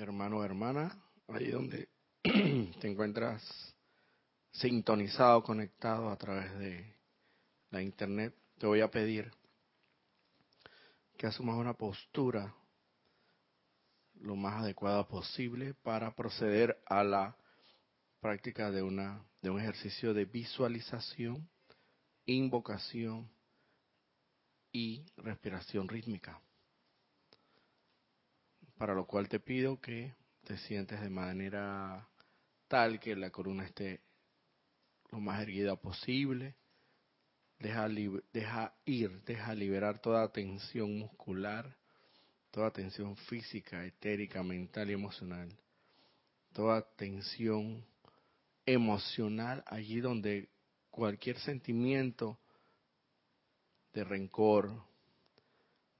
[0.00, 1.88] hermano hermana, ahí donde
[2.22, 3.42] te encuentras
[4.52, 6.96] sintonizado, conectado a través de
[7.70, 9.30] la internet, te voy a pedir
[11.16, 12.54] que asumas una postura
[14.14, 17.36] lo más adecuada posible para proceder a la
[18.20, 21.48] práctica de una de un ejercicio de visualización,
[22.26, 23.30] invocación
[24.72, 26.40] y respiración rítmica.
[28.80, 32.08] Para lo cual te pido que te sientes de manera
[32.66, 34.00] tal que la columna esté
[35.10, 36.54] lo más erguida posible.
[37.58, 37.86] Deja,
[38.32, 41.76] deja ir, deja liberar toda tensión muscular,
[42.50, 45.54] toda tensión física, etérica, mental y emocional.
[46.54, 47.84] Toda tensión
[48.64, 50.48] emocional allí donde
[50.90, 52.38] cualquier sentimiento
[53.92, 54.82] de rencor,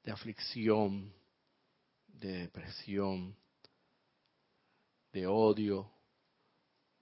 [0.03, 1.20] de aflicción,
[2.21, 3.35] de depresión,
[5.13, 5.91] de odio,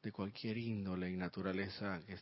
[0.00, 2.16] de cualquier índole y naturaleza que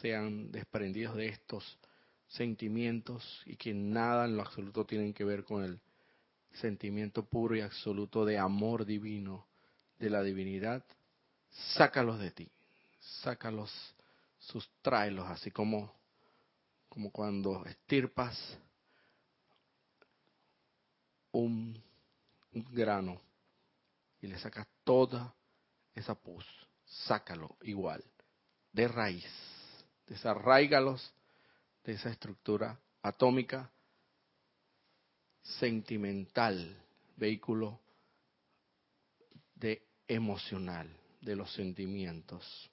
[0.00, 1.78] sean desprendidos de estos
[2.26, 5.78] sentimientos y que nada en lo absoluto tienen que ver con el
[6.54, 9.46] sentimiento puro y absoluto de amor divino
[9.98, 10.84] de la divinidad,
[11.74, 12.50] sácalos de ti,
[13.22, 13.70] sácalos,
[14.38, 15.92] sustráelos, así como,
[16.88, 18.58] como cuando estirpas
[21.32, 21.80] un,
[22.52, 23.20] un grano
[24.20, 25.34] y le sacas toda
[25.94, 26.44] esa pus
[26.88, 28.02] sácalo igual,
[28.72, 29.26] de raíz,
[30.06, 31.12] desarraigalos
[31.84, 33.70] de esa estructura atómica,
[35.42, 36.76] sentimental,
[37.16, 37.80] vehículo
[39.54, 40.88] de emocional,
[41.20, 42.70] de los sentimientos.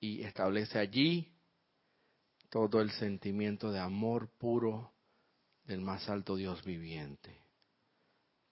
[0.00, 1.32] Y establece allí
[2.50, 4.92] todo el sentimiento de amor puro
[5.64, 7.45] del más alto Dios viviente.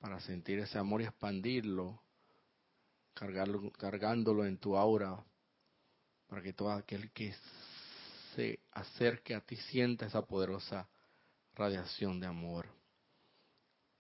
[0.05, 1.98] Para sentir ese amor y expandirlo
[3.14, 5.24] cargarlo, cargándolo en tu aura,
[6.27, 7.34] para que todo aquel que
[8.36, 10.87] se acerque a ti sienta esa poderosa
[11.54, 12.66] radiación de amor.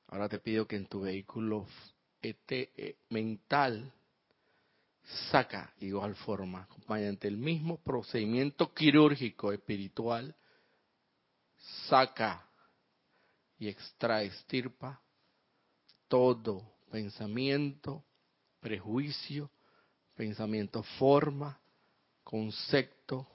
[0.08, 1.66] Ahora te pido que en tu vehículo
[2.20, 3.90] eh, mental
[5.30, 10.36] saca igual forma, mediante el mismo procedimiento quirúrgico espiritual,
[11.88, 12.46] saca
[13.58, 15.00] y extrae, estirpa
[16.08, 18.04] todo pensamiento,
[18.60, 19.50] prejuicio,
[20.14, 21.60] pensamiento forma,
[22.22, 23.26] concepto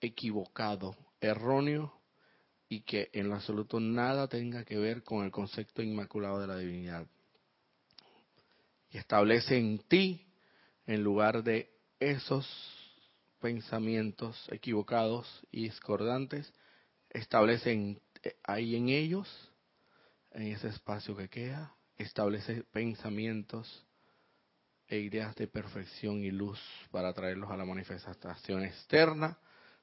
[0.00, 1.92] equivocado, erróneo
[2.68, 6.56] y que en lo absoluto nada tenga que ver con el concepto inmaculado de la
[6.56, 7.06] divinidad.
[8.90, 10.26] Y establece en ti,
[10.86, 12.46] en lugar de esos
[13.40, 16.52] pensamientos equivocados y discordantes,
[17.10, 18.00] establece
[18.44, 19.49] ahí en ellos,
[20.32, 23.86] en ese espacio que queda, establece pensamientos
[24.86, 26.60] e ideas de perfección y luz
[26.90, 29.38] para traerlos a la manifestación externa,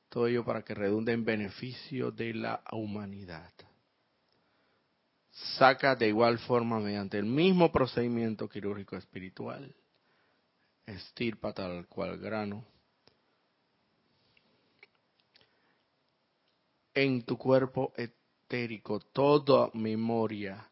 [0.10, 3.52] todo ello para que redunde en beneficio de la humanidad.
[5.58, 9.76] Saca de igual forma mediante el mismo procedimiento quirúrgico espiritual,
[10.86, 12.66] estirpa tal cual grano,
[16.94, 17.94] en tu cuerpo
[19.14, 20.70] toda memoria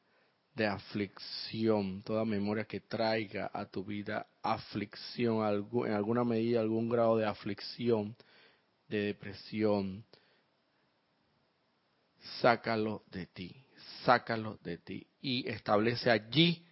[0.54, 5.44] de aflicción, toda memoria que traiga a tu vida aflicción,
[5.86, 8.16] en alguna medida, algún grado de aflicción,
[8.88, 10.06] de depresión,
[12.42, 13.66] sácalo de ti,
[14.04, 16.66] sácalo de ti y establece allí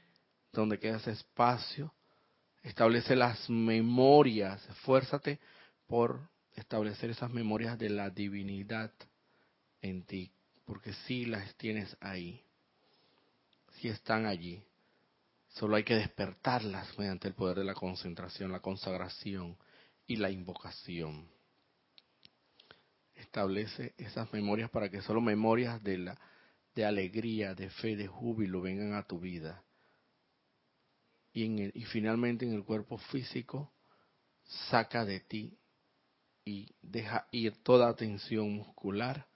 [0.51, 1.93] donde queda ese espacio,
[2.61, 5.39] establece las memorias, esfuérzate
[5.87, 8.91] por establecer esas memorias de la divinidad
[9.81, 10.31] en ti,
[10.65, 12.43] porque sí las tienes ahí
[13.87, 14.63] están allí.
[15.49, 19.57] Solo hay que despertarlas mediante el poder de la concentración, la consagración
[20.07, 21.27] y la invocación.
[23.15, 26.19] Establece esas memorias para que solo memorias de la
[26.75, 29.63] de alegría, de fe, de júbilo vengan a tu vida.
[31.31, 33.71] Y, y finalmente en el cuerpo físico,
[34.71, 35.55] saca de ti
[36.43, 39.27] y deja ir toda tensión muscular,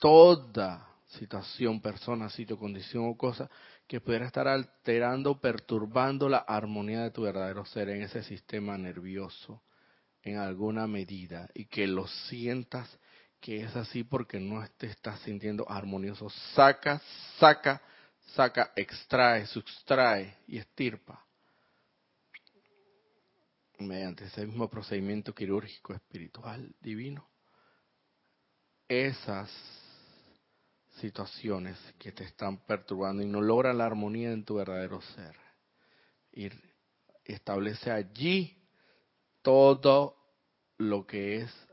[0.00, 3.48] toda situación, persona, sitio, condición o cosa
[3.86, 9.62] que pudiera estar alterando, perturbando la armonía de tu verdadero ser en ese sistema nervioso
[10.22, 12.88] en alguna medida y que lo sientas
[13.40, 16.28] que es así porque no te estás sintiendo armonioso.
[16.54, 17.00] Saca,
[17.38, 17.80] saca,
[18.34, 21.24] saca, extrae, sustrae y estirpa
[23.78, 27.30] mediante ese mismo procedimiento quirúrgico espiritual divino
[28.90, 29.48] esas
[31.00, 35.34] situaciones que te están perturbando y no logran la armonía en tu verdadero ser.
[36.32, 36.48] Y
[37.24, 38.56] establece allí
[39.42, 40.16] todo
[40.78, 41.66] lo que es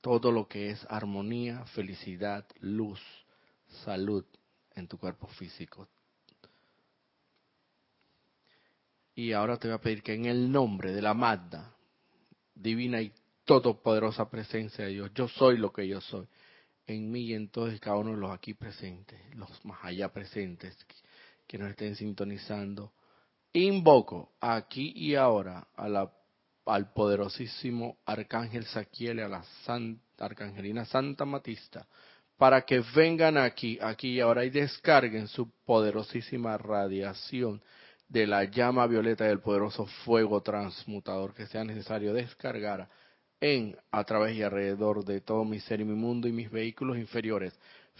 [0.00, 3.00] todo lo que es armonía, felicidad, luz,
[3.84, 4.24] salud
[4.74, 5.88] en tu cuerpo físico.
[9.14, 11.76] Y ahora te voy a pedir que en el nombre de la Magda,
[12.54, 13.12] divina y
[13.44, 16.26] todopoderosa presencia de Dios, yo soy lo que yo soy,
[16.86, 20.12] en mí y en todos y cada uno de los aquí presentes, los más allá
[20.12, 20.76] presentes,
[21.46, 22.92] que nos estén sintonizando,
[23.52, 26.10] invoco aquí y ahora a la
[26.66, 29.44] al poderosísimo Arcángel Saquiel y a la
[30.18, 31.86] Arcangelina Santa Matista,
[32.36, 37.62] para que vengan aquí, aquí y ahora y descarguen su poderosísima radiación
[38.08, 42.88] de la llama violeta del poderoso fuego transmutador que sea necesario descargar
[43.42, 46.96] en, a través y alrededor de todo mi ser y mi mundo y mis vehículos
[46.96, 47.52] inferiores,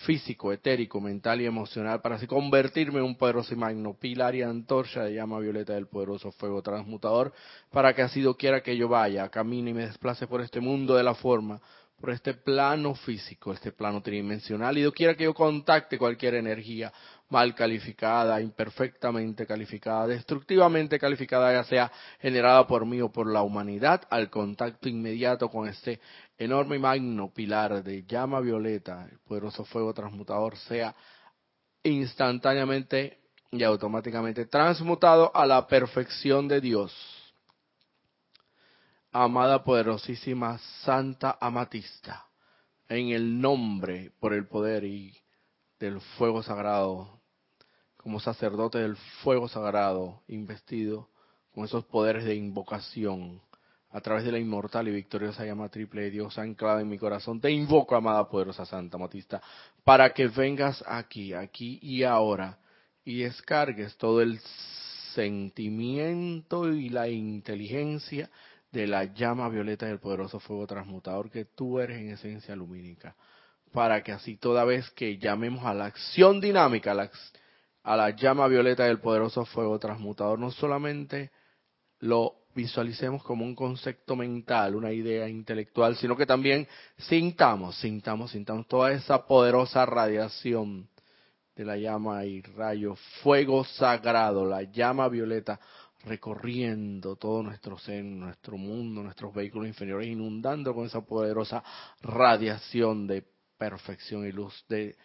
[0.07, 4.43] físico, etérico, mental y emocional, para así convertirme en un poderoso y magno pilar y
[4.43, 7.33] antorcha de llama violeta del poderoso fuego transmutador,
[7.73, 11.03] para que así quiera que yo vaya, camine y me desplace por este mundo de
[11.03, 11.61] la forma,
[12.03, 16.93] por este plano físico, este plano tridimensional, y quiera que yo contacte cualquier energía
[17.29, 24.03] mal calificada, imperfectamente calificada, destructivamente calificada, ya sea generada por mí o por la humanidad,
[24.11, 26.01] al contacto inmediato con este
[26.37, 30.93] enorme y magno pilar de llama violeta, el poderoso fuego transmutador, sea
[31.85, 33.21] instantáneamente
[33.53, 36.93] y automáticamente transmutado a la perfección de Dios.
[39.15, 42.29] Amada poderosísima Santa Amatista,
[42.89, 45.15] en el nombre, por el poder y
[45.79, 47.21] del fuego sagrado,
[47.99, 51.11] como sacerdote del fuego sagrado, investido
[51.55, 53.43] con esos poderes de invocación,
[53.91, 57.39] a través de la inmortal y victoriosa llama triple de Dios anclada en mi corazón,
[57.39, 59.43] te invoco, amada poderosa Santa Matista,
[59.85, 62.59] para que vengas aquí, aquí y ahora,
[63.05, 64.41] y descargues todo el
[65.15, 68.31] sentimiento y la inteligencia
[68.73, 73.15] de la llama violeta del poderoso fuego transmutador que tú eres en esencia lumínica,
[73.73, 77.11] para que así toda vez que llamemos a la acción dinámica, a la,
[77.83, 81.31] a la llama violeta del poderoso fuego transmutador, no solamente
[82.01, 86.67] lo visualicemos como un concepto mental, una idea intelectual, sino que también
[86.99, 90.89] sintamos, sintamos, sintamos toda esa poderosa radiación
[91.55, 95.61] de la llama y rayo, fuego sagrado, la llama violeta
[96.05, 101.63] recorriendo todo nuestro ser, nuestro mundo, nuestros vehículos inferiores, inundando con esa poderosa
[102.01, 103.25] radiación de
[103.57, 104.97] perfección y luz, de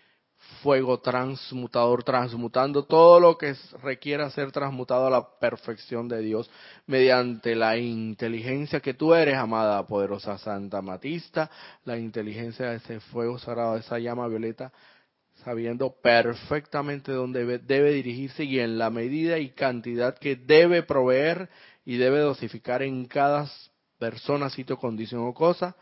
[0.62, 6.50] fuego transmutador, transmutando todo lo que requiera ser transmutado a la perfección de Dios
[6.86, 11.50] mediante la inteligencia que tú eres, amada poderosa Santa Matista,
[11.86, 14.72] la inteligencia de ese fuego sagrado, de esa llama violeta,
[15.44, 21.50] sabiendo perfectamente dónde debe dirigirse y en la medida y cantidad que debe proveer
[21.86, 23.50] y debe dosificar en cada
[23.98, 25.76] persona, sitio, condición o cosa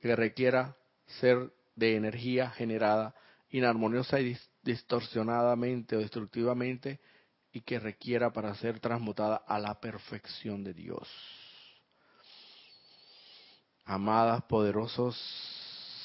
[0.00, 0.76] que requiera
[1.20, 3.14] ser de energía generada
[3.50, 7.00] inarmoniosa y distorsionadamente o destructivamente
[7.52, 11.08] y que requiera para ser transmutada a la perfección de Dios.
[13.84, 15.16] Amadas, poderosos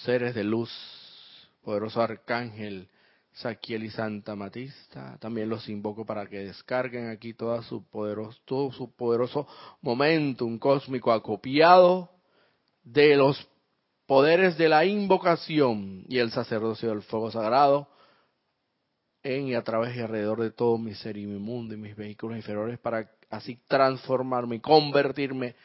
[0.04, 0.70] seres de luz,
[1.62, 2.90] poderoso arcángel
[3.34, 8.72] Saquiel y Santa Matista, también los invoco para que descarguen aquí toda su poderoso, todo
[8.72, 9.48] su poderoso
[9.82, 12.10] momentum cósmico acopiado
[12.84, 13.48] de los
[14.06, 17.88] poderes de la invocación y el sacerdocio del fuego sagrado
[19.22, 21.96] en y a través y alrededor de todo mi ser y mi mundo y mis
[21.96, 25.56] vehículos inferiores para así transformarme y convertirme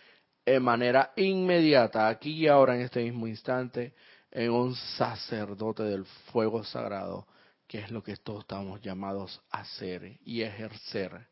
[0.44, 3.94] en manera inmediata, aquí y ahora en este mismo instante,
[4.34, 7.26] en un sacerdote del fuego sagrado,
[7.66, 11.28] que es lo que todos estamos llamados a hacer y ejercer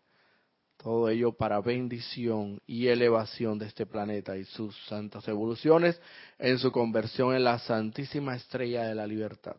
[0.82, 6.00] todo ello para bendición y elevación de este planeta y sus santas evoluciones
[6.38, 9.56] en su conversión en la santísima estrella de la libertad.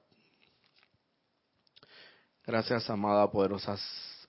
[2.45, 3.77] Gracias, amada poderosa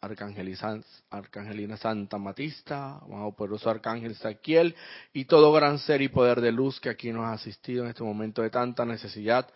[0.05, 4.75] Arcangelina Santa Matista, amado poderoso Arcángel Saquiel
[5.13, 8.03] y todo gran ser y poder de luz que aquí nos ha asistido en este
[8.03, 9.49] momento de tanta necesidad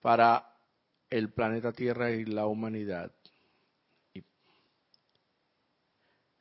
[0.00, 0.54] para
[1.10, 3.12] el planeta Tierra y la humanidad.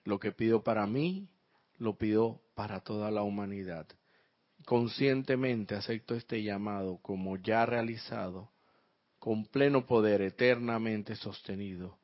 [0.03, 1.27] Lo que pido para mí,
[1.79, 3.85] lo pido para toda la humanidad.
[4.65, 8.49] Conscientemente acepto este llamado como ya realizado,
[9.19, 11.97] con pleno poder eternamente sostenido,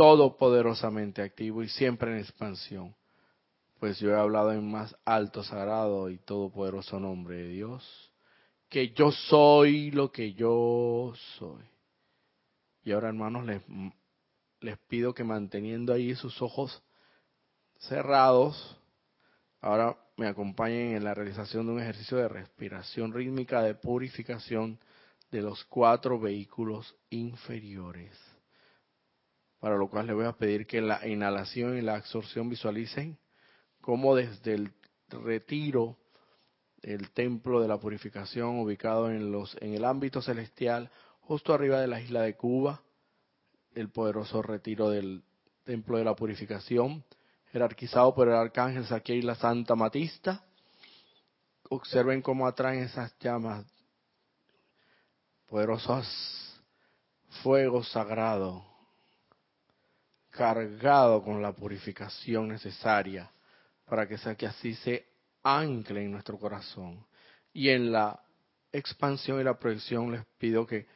[0.00, 2.96] todopoderosamente activo y siempre en expansión,
[3.78, 8.10] pues yo he hablado en más alto, sagrado y todopoderoso nombre de Dios,
[8.70, 11.62] que yo soy lo que yo soy.
[12.82, 13.60] Y ahora, hermanos, les,
[14.60, 16.82] les pido que manteniendo ahí sus ojos
[17.80, 18.78] cerrados,
[19.60, 24.78] ahora me acompañen en la realización de un ejercicio de respiración rítmica de purificación
[25.30, 28.29] de los cuatro vehículos inferiores.
[29.60, 33.18] Para lo cual les voy a pedir que la inhalación y la absorción visualicen
[33.82, 34.72] cómo desde el
[35.10, 35.98] retiro
[36.82, 40.90] el templo de la purificación ubicado en los en el ámbito celestial
[41.20, 42.82] justo arriba de la isla de Cuba
[43.74, 45.22] el poderoso retiro del
[45.64, 47.04] templo de la purificación
[47.52, 50.44] jerarquizado por el arcángel Saquiel y la Santa Matista.
[51.68, 53.66] Observen cómo atraen esas llamas
[55.46, 56.06] poderosos
[57.42, 58.69] fuego sagrado
[60.30, 63.30] cargado con la purificación necesaria
[63.84, 65.06] para que sea que así se
[65.42, 67.04] ancle en nuestro corazón.
[67.52, 68.22] Y en la
[68.72, 70.86] expansión y la proyección les pido que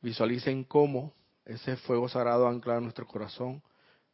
[0.00, 3.62] visualicen cómo ese fuego sagrado anclado en nuestro corazón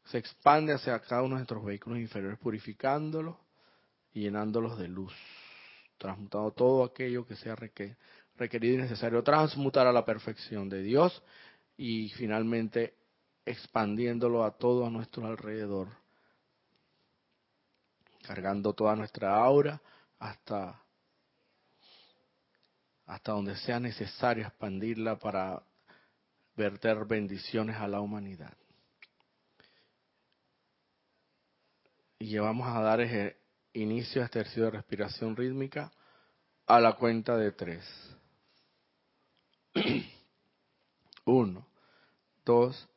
[0.05, 3.37] se expande hacia cada uno de nuestros vehículos inferiores, purificándolos
[4.13, 5.15] y llenándolos de luz,
[5.97, 11.23] transmutando todo aquello que sea requerido y necesario transmutar a la perfección de Dios
[11.77, 12.95] y finalmente
[13.45, 15.89] expandiéndolo a todo a nuestro alrededor
[18.23, 19.81] cargando toda nuestra aura
[20.19, 20.81] hasta,
[23.07, 25.63] hasta donde sea necesario expandirla para
[26.57, 28.57] verter bendiciones a la humanidad.
[32.19, 33.01] Y vamos a dar
[33.73, 35.91] inicio a este ejercicio de respiración rítmica
[36.67, 37.85] a la cuenta de tres.
[41.25, 41.67] Uno,
[42.45, 42.89] dos,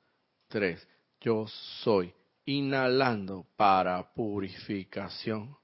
[0.47, 0.87] tres.
[1.21, 1.45] Yo
[1.83, 2.13] soy
[2.45, 5.55] inhalando para purificación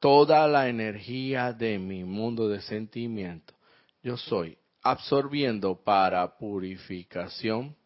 [0.00, 3.54] toda la energía de mi mundo de sentimiento.
[4.02, 7.76] Yo soy absorbiendo para purificación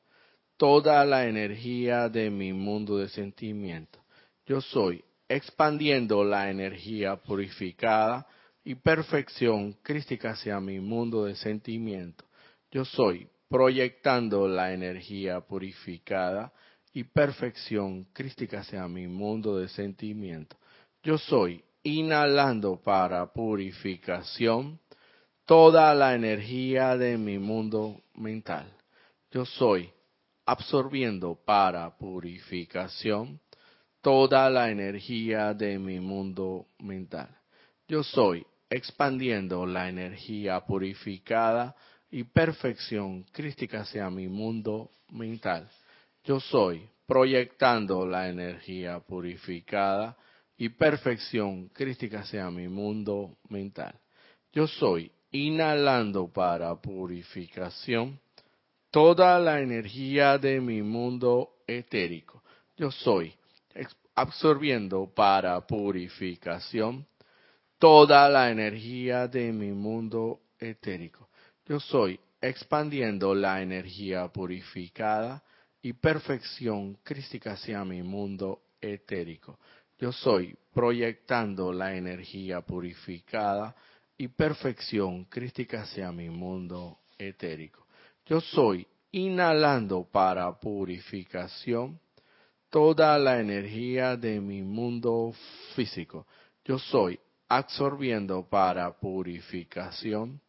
[0.57, 3.99] toda la energía de mi mundo de sentimiento.
[4.47, 8.27] Yo soy expandiendo la energía purificada
[8.65, 12.25] y perfección crística hacia mi mundo de sentimiento.
[12.71, 16.51] Yo soy proyectando la energía purificada
[16.95, 20.57] y perfección crística sea mi mundo de sentimiento.
[21.03, 24.81] Yo soy inhalando para purificación
[25.45, 28.73] toda la energía de mi mundo mental.
[29.31, 29.91] Yo soy
[30.47, 33.39] absorbiendo para purificación
[34.01, 37.29] toda la energía de mi mundo mental.
[37.87, 41.77] Yo soy expandiendo la energía purificada
[42.12, 45.69] y perfección crística sea mi mundo mental.
[46.25, 50.16] Yo soy proyectando la energía purificada
[50.59, 53.99] y perfección crística sea mi mundo mental.
[54.52, 58.21] Yo soy inhalando para purificación
[58.90, 62.42] toda la energía de mi mundo etérico.
[62.76, 63.35] Yo soy
[64.14, 67.07] absorbiendo para purificación
[67.78, 71.32] toda la energía de mi mundo etérico.
[71.66, 75.42] Yo soy expandiendo la energía purificada
[75.81, 79.59] y perfección crística hacia mi mundo etérico.
[79.99, 83.76] Yo soy proyectando la energía purificada
[84.19, 87.87] y perfección crística hacia mi mundo etérico.
[88.26, 92.00] Yo soy inhalando para purificación
[92.71, 95.33] toda la energía de mi mundo
[95.76, 96.26] físico.
[96.64, 100.40] Yo soy absorbiendo para purificación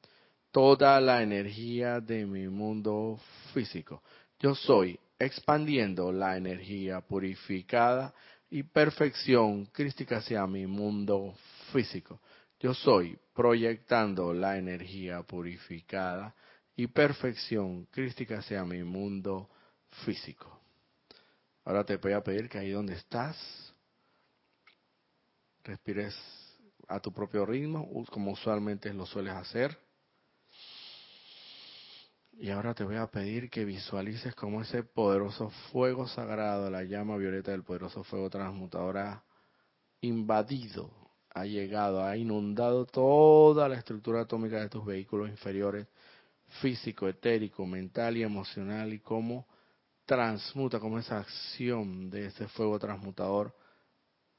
[0.54, 3.20] toda la energía de mi mundo
[3.54, 4.04] físico.
[4.40, 8.14] Yo soy expandiendo la energía purificada
[8.52, 11.34] y perfección crística hacia mi mundo
[11.72, 12.22] físico.
[12.60, 16.36] Yo soy proyectando la energía purificada
[16.76, 19.50] y perfección crística hacia mi mundo
[20.06, 20.62] físico.
[21.66, 23.74] Ahora te voy a pedir que ahí donde estás,
[25.64, 26.16] respires
[26.88, 29.83] a tu propio ritmo, como usualmente lo sueles hacer.
[32.38, 37.16] Y ahora te voy a pedir que visualices cómo ese poderoso fuego sagrado, la llama
[37.16, 39.24] violeta del poderoso fuego transmutador, ha
[40.02, 40.92] invadido,
[41.30, 45.88] ha llegado, ha inundado toda la estructura atómica de tus vehículos inferiores,
[46.62, 49.48] físico, etérico, mental y emocional, y cómo
[50.06, 53.56] transmuta, cómo esa acción de ese fuego transmutador,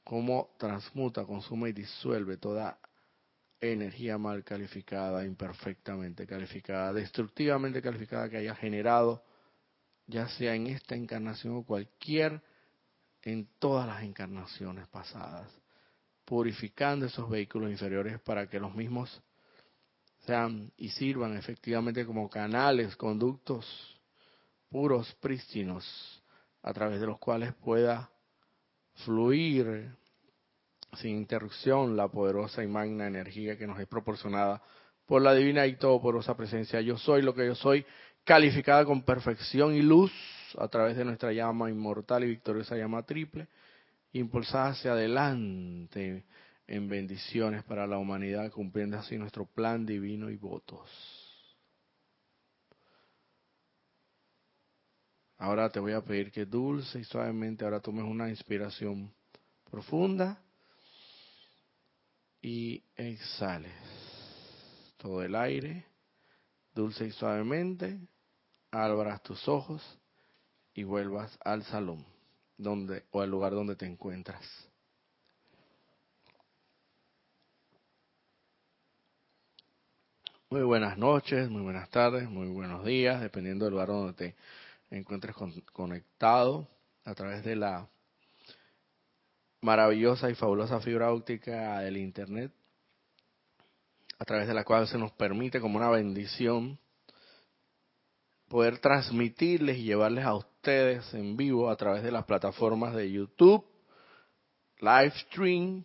[0.03, 2.77] cómo transmuta, consume y disuelve toda
[3.61, 9.23] energía mal calificada, imperfectamente calificada, destructivamente calificada que haya generado,
[10.07, 12.41] ya sea en esta encarnación o cualquier,
[13.21, 15.49] en todas las encarnaciones pasadas,
[16.25, 19.21] purificando esos vehículos inferiores para que los mismos
[20.25, 23.65] sean y sirvan efectivamente como canales, conductos
[24.69, 26.21] puros, prístinos,
[26.61, 28.09] a través de los cuales pueda
[29.05, 29.95] fluir
[30.95, 34.61] sin interrupción la poderosa y magna energía que nos es proporcionada
[35.05, 36.81] por la divina y todopoderosa presencia.
[36.81, 37.85] Yo soy lo que yo soy,
[38.23, 40.11] calificada con perfección y luz
[40.57, 43.47] a través de nuestra llama inmortal y victoriosa llama triple,
[44.13, 46.23] impulsada hacia adelante
[46.67, 50.89] en bendiciones para la humanidad, cumpliendo así nuestro plan divino y votos.
[55.37, 59.13] Ahora te voy a pedir que dulce y suavemente ahora tomes una inspiración
[59.69, 60.41] profunda
[62.45, 63.73] y exhales
[64.97, 65.83] todo el aire,
[66.75, 67.99] dulce y suavemente,
[68.69, 69.81] abras tus ojos
[70.75, 72.05] y vuelvas al salón
[72.55, 74.43] donde o al lugar donde te encuentras.
[80.51, 84.35] Muy buenas noches, muy buenas tardes, muy buenos días, dependiendo del lugar donde te
[84.91, 85.35] encuentres
[85.73, 86.67] conectado
[87.05, 87.89] a través de la
[89.65, 92.51] maravillosa y fabulosa fibra óptica del Internet,
[94.19, 96.79] a través de la cual se nos permite como una bendición
[98.47, 103.65] poder transmitirles y llevarles a ustedes en vivo a través de las plataformas de YouTube,
[104.79, 105.83] Livestream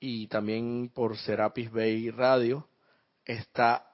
[0.00, 2.66] y también por Serapis Bay Radio
[3.26, 3.86] esta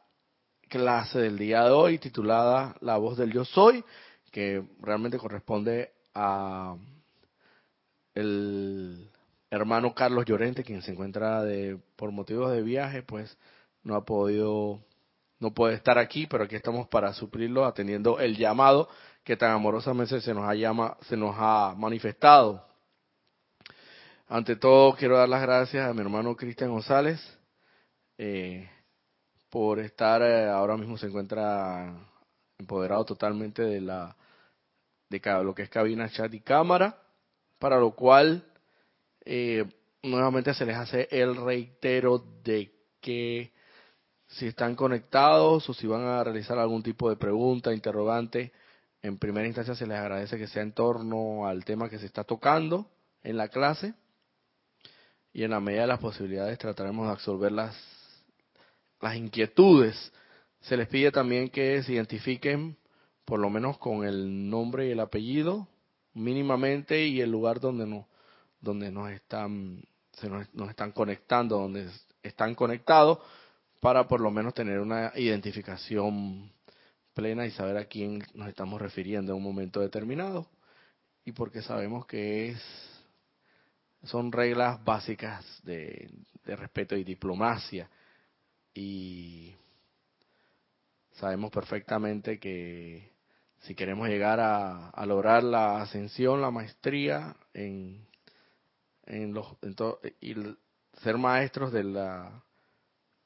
[0.68, 3.84] clase del día de hoy titulada La voz del yo soy,
[4.30, 6.76] que realmente corresponde a
[8.14, 9.10] el
[9.50, 13.36] hermano Carlos Llorente, quien se encuentra de por motivos de viaje, pues
[13.82, 14.80] no ha podido
[15.40, 18.88] no puede estar aquí, pero aquí estamos para suplirlo atendiendo el llamado
[19.22, 22.66] que tan amorosamente se nos ha llama, se nos ha manifestado.
[24.28, 27.20] Ante todo quiero dar las gracias a mi hermano Cristian González,
[28.16, 28.70] eh,
[29.50, 31.94] por estar eh, ahora mismo se encuentra
[32.58, 34.16] empoderado totalmente de la
[35.10, 37.03] de lo que es cabina, chat y cámara,
[37.64, 38.44] para lo cual
[39.24, 39.64] eh,
[40.02, 43.54] nuevamente se les hace el reitero de que
[44.26, 48.52] si están conectados o si van a realizar algún tipo de pregunta, interrogante,
[49.00, 52.22] en primera instancia se les agradece que sea en torno al tema que se está
[52.22, 52.90] tocando
[53.22, 53.94] en la clase
[55.32, 57.74] y en la medida de las posibilidades trataremos de absorber las
[59.00, 60.12] las inquietudes.
[60.60, 62.76] Se les pide también que se identifiquen
[63.24, 65.66] por lo menos con el nombre y el apellido
[66.14, 68.06] mínimamente y el lugar donde nos
[68.60, 71.90] donde nos están se nos, están conectando, donde
[72.22, 73.18] están conectados
[73.80, 76.50] para por lo menos tener una identificación
[77.12, 80.48] plena y saber a quién nos estamos refiriendo en un momento determinado.
[81.24, 82.62] Y porque sabemos que es
[84.04, 86.10] son reglas básicas de,
[86.44, 87.88] de respeto y diplomacia.
[88.74, 89.54] Y
[91.12, 93.13] sabemos perfectamente que
[93.64, 98.06] si queremos llegar a, lograr la ascensión, la maestría en,
[99.06, 99.46] en los
[100.20, 100.34] y
[101.02, 102.42] ser maestros de la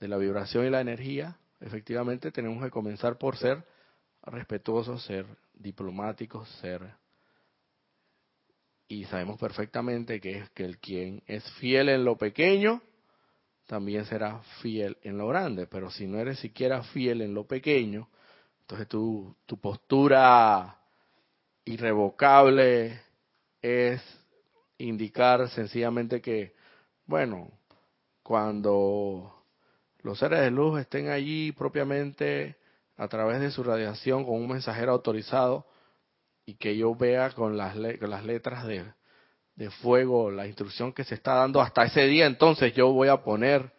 [0.01, 3.65] de la vibración y la energía, efectivamente tenemos que comenzar por ser
[4.23, 6.95] respetuosos, ser diplomáticos, ser
[8.87, 12.81] y sabemos perfectamente que es que el quien es fiel en lo pequeño
[13.67, 15.67] también será fiel en lo grande.
[15.67, 18.09] Pero si no eres siquiera fiel en lo pequeño,
[18.69, 20.79] entonces tu, tu postura
[21.65, 23.01] irrevocable
[23.63, 24.03] es
[24.77, 26.55] indicar sencillamente que,
[27.07, 27.51] bueno,
[28.23, 29.43] cuando
[30.03, 32.59] los seres de luz estén allí propiamente
[32.99, 35.67] a través de su radiación con un mensajero autorizado
[36.45, 38.85] y que yo vea con las, con las letras de
[39.59, 43.17] de fuego, la instrucción que se está dando hasta ese día, entonces yo voy a
[43.17, 43.73] poner,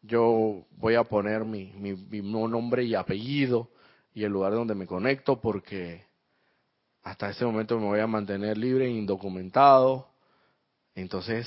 [0.00, 3.68] yo voy a poner mi, mi, nombre y apellido
[4.16, 6.06] y el lugar donde me conecto porque
[7.02, 10.08] hasta ese momento me voy a mantener libre indocumentado.
[10.94, 11.46] Entonces,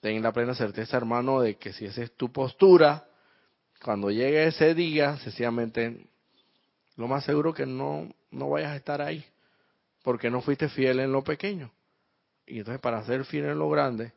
[0.00, 3.04] ten la plena certeza, hermano, de que si esa es tu postura,
[3.82, 6.06] cuando llegue ese día, sencillamente,
[6.94, 9.24] lo más seguro que no, no vayas a estar ahí,
[10.04, 11.72] porque no fuiste fiel en lo pequeño.
[12.46, 14.12] Y entonces para ser fiel en lo grande,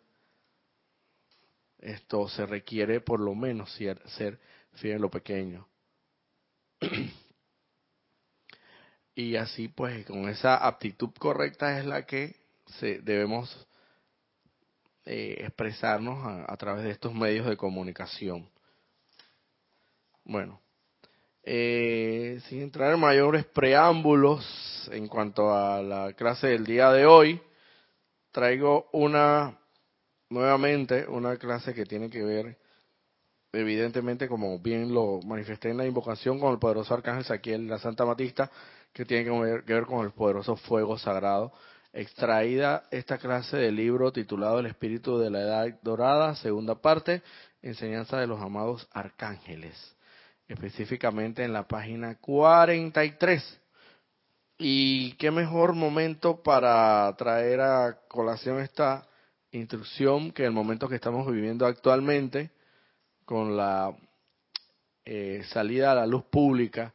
[1.79, 4.39] esto se requiere por lo menos ser
[4.73, 5.67] fiel en lo pequeño.
[9.17, 12.36] y así pues con esa aptitud correcta es la que
[12.80, 13.67] se, debemos
[15.06, 18.47] eh, expresarnos a, través de estos medios de comunicación.
[20.23, 20.62] Bueno,
[21.41, 27.41] eh, sin entrar en mayores preámbulos en cuanto a la clase del día de hoy,
[28.30, 29.58] traigo una,
[30.30, 32.60] nuevamente, una clase que tiene que ver
[33.51, 38.06] evidentemente, como bien lo manifesté en la invocación con el poderoso arcángel Saquiel, la Santa
[38.06, 38.51] Matista,
[38.97, 41.53] que tiene que ver, con el poderoso fuego sagrado.
[41.93, 47.21] Extraída esta clase de libro titulado El Espíritu de la Edad Dorada, segunda parte,
[47.62, 49.95] enseñanza de los amados arcángeles,
[50.47, 53.62] específicamente en la página 43.
[54.57, 59.07] Y qué mejor momento para traer a colación esta
[59.51, 62.49] instrucción que el momento que estamos viviendo actualmente
[63.25, 63.95] con la
[65.05, 66.93] eh, salida a la luz pública,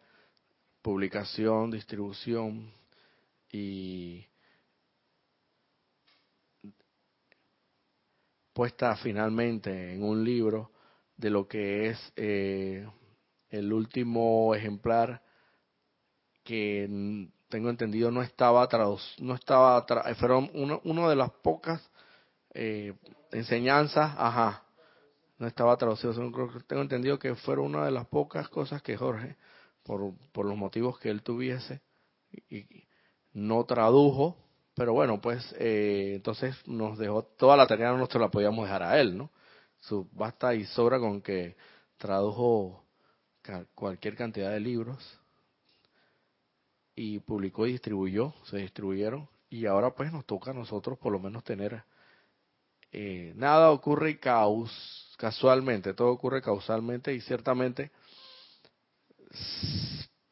[0.82, 2.72] publicación, distribución
[3.50, 4.26] y
[8.52, 10.70] puesta finalmente en un libro
[11.16, 12.86] de lo que es eh,
[13.48, 15.22] el último ejemplar
[16.44, 21.80] que tengo entendido no estaba traducido, no estaba fueron uno, uno de las pocas
[22.54, 22.94] eh,
[23.30, 24.64] enseñanzas, ajá,
[25.38, 26.12] no estaba traducido,
[26.66, 29.36] tengo entendido que fueron una de las pocas cosas que Jorge,
[29.82, 31.80] por, por los motivos que él tuviese,
[32.48, 32.84] y,
[33.32, 34.36] no tradujo,
[34.74, 39.00] pero bueno, pues eh, entonces nos dejó toda la tarea, no la podíamos dejar a
[39.00, 39.30] él, ¿no?
[39.80, 41.56] Su, basta y sobra con que
[41.96, 42.84] tradujo
[43.74, 44.98] cualquier cantidad de libros
[46.94, 51.18] y publicó y distribuyó, se distribuyeron y ahora pues nos toca a nosotros por lo
[51.18, 51.82] menos tener
[52.92, 57.90] eh, nada ocurre caus, casualmente, todo ocurre causalmente y ciertamente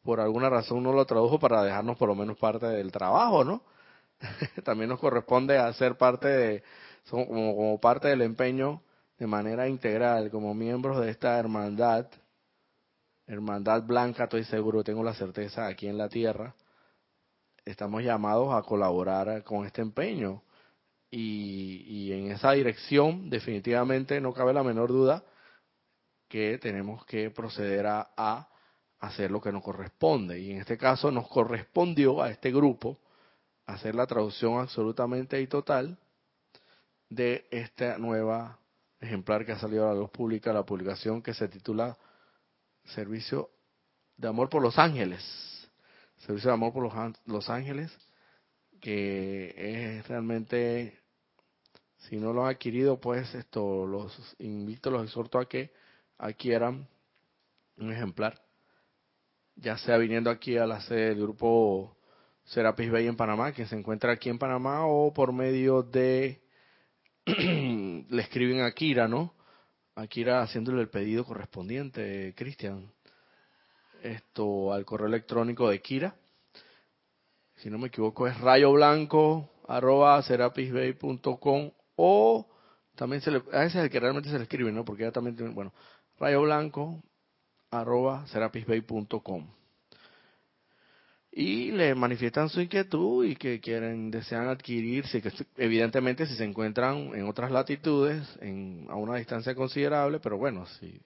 [0.02, 3.62] por alguna razón uno lo tradujo para dejarnos por lo menos parte del trabajo, ¿no?
[4.64, 6.62] También nos corresponde hacer parte de,
[7.08, 8.82] como, como parte del empeño
[9.18, 12.06] de manera integral, como miembros de esta hermandad,
[13.26, 16.54] hermandad blanca, estoy seguro, tengo la certeza, aquí en la tierra,
[17.64, 20.42] estamos llamados a colaborar con este empeño
[21.10, 25.24] y, en esa dirección definitivamente no cabe la menor duda
[26.28, 28.48] que tenemos que proceder a,
[29.00, 30.38] hacer lo que nos corresponde.
[30.38, 32.98] Y en este caso nos correspondió a este grupo
[33.66, 35.98] hacer la traducción absolutamente y total
[37.08, 38.58] de esta nueva
[39.00, 41.96] ejemplar que ha salido a la luz pública, la publicación que se titula
[42.84, 43.50] Servicio
[44.16, 45.22] de Amor por los Ángeles.
[46.18, 47.90] Servicio de Amor por los, los Ángeles,
[48.80, 51.00] que es realmente
[52.08, 55.70] si no lo han adquirido, pues esto los invito, los exhorto a que
[56.18, 56.88] adquieran
[57.76, 58.40] un ejemplar,
[59.56, 61.96] ya sea viniendo aquí a la sede del grupo
[62.44, 66.40] Serapis Bay en Panamá, que se encuentra aquí en Panamá, o por medio de
[67.26, 69.34] le escriben a Kira, ¿no?
[69.94, 72.92] A Kira haciéndole el pedido correspondiente, Cristian.
[74.02, 76.14] Esto al correo electrónico de Kira.
[77.56, 82.48] Si no me equivoco es rayo blanco arroba serapisbay.com o
[82.96, 84.84] también se le, a ese es el que realmente se le escribe, ¿no?
[84.84, 85.72] Porque ya también bueno,
[86.18, 87.02] rayo blanco
[87.70, 89.46] arroba serapisbay.com
[91.32, 97.14] y le manifiestan su inquietud y que quieren, desean adquirirse, que evidentemente si se encuentran
[97.14, 101.00] en otras latitudes, en, a una distancia considerable, pero bueno, si,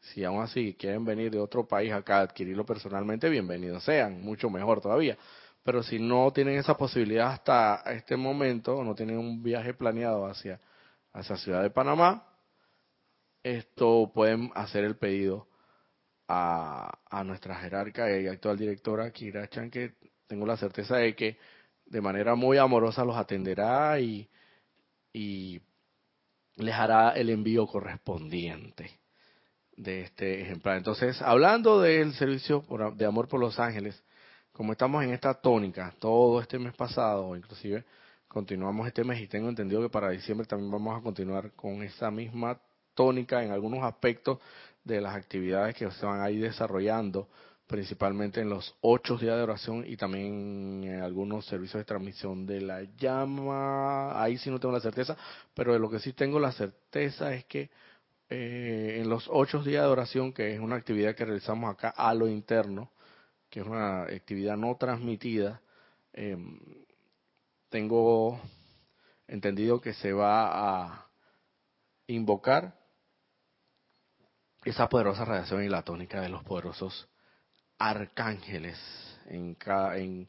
[0.00, 4.48] si aún así quieren venir de otro país acá a adquirirlo personalmente, bienvenidos sean, mucho
[4.48, 5.18] mejor todavía.
[5.64, 10.26] Pero si no tienen esa posibilidad hasta este momento, o no tienen un viaje planeado
[10.26, 10.60] hacia,
[11.12, 12.28] hacia Ciudad de Panamá,
[13.42, 15.48] esto pueden hacer el pedido
[16.34, 19.94] a, nuestra jerarca y actual directora Kira Chan, que
[20.26, 21.38] tengo la certeza de que
[21.86, 24.28] de manera muy amorosa los atenderá y,
[25.12, 25.60] y
[26.56, 28.98] les hará el envío correspondiente
[29.76, 30.76] de este ejemplar.
[30.76, 32.64] Entonces, hablando del servicio
[32.96, 34.02] de amor por los ángeles,
[34.52, 37.84] como estamos en esta tónica, todo este mes pasado, inclusive
[38.28, 42.10] continuamos este mes y tengo entendido que para diciembre también vamos a continuar con esa
[42.10, 42.60] misma
[42.94, 44.38] tónica en algunos aspectos
[44.84, 47.28] de las actividades que se van a ir desarrollando,
[47.66, 52.60] principalmente en los ocho días de oración y también en algunos servicios de transmisión de
[52.60, 54.22] la llama.
[54.22, 55.16] Ahí sí no tengo la certeza,
[55.54, 57.70] pero de lo que sí tengo la certeza es que
[58.28, 62.14] eh, en los ocho días de oración, que es una actividad que realizamos acá a
[62.14, 62.90] lo interno,
[63.48, 65.60] que es una actividad no transmitida,
[66.12, 66.58] em,
[67.70, 68.40] tengo
[69.26, 71.06] entendido que se va a
[72.06, 72.83] invocar
[74.64, 77.08] esa poderosa radiación y la tónica de los poderosos
[77.78, 78.78] arcángeles
[79.26, 80.28] en, cada, en,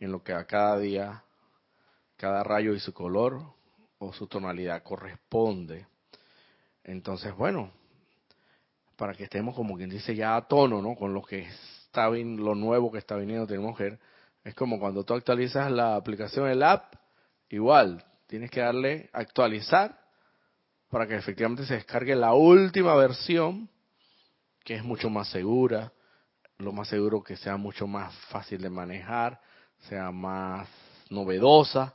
[0.00, 1.22] lo que a cada día,
[2.16, 3.42] cada rayo y su color
[3.98, 5.86] o su tonalidad corresponde.
[6.84, 7.70] Entonces, bueno,
[8.96, 10.94] para que estemos como quien dice ya a tono, ¿no?
[10.94, 13.98] Con lo que es está lo nuevo que está viniendo tenemos que
[14.44, 16.94] es como cuando tú actualizas la aplicación el app
[17.48, 19.98] igual tienes que darle actualizar
[20.90, 23.70] para que efectivamente se descargue la última versión
[24.66, 25.92] que es mucho más segura,
[26.58, 29.40] lo más seguro que sea mucho más fácil de manejar,
[29.88, 30.68] sea más
[31.08, 31.94] novedosa,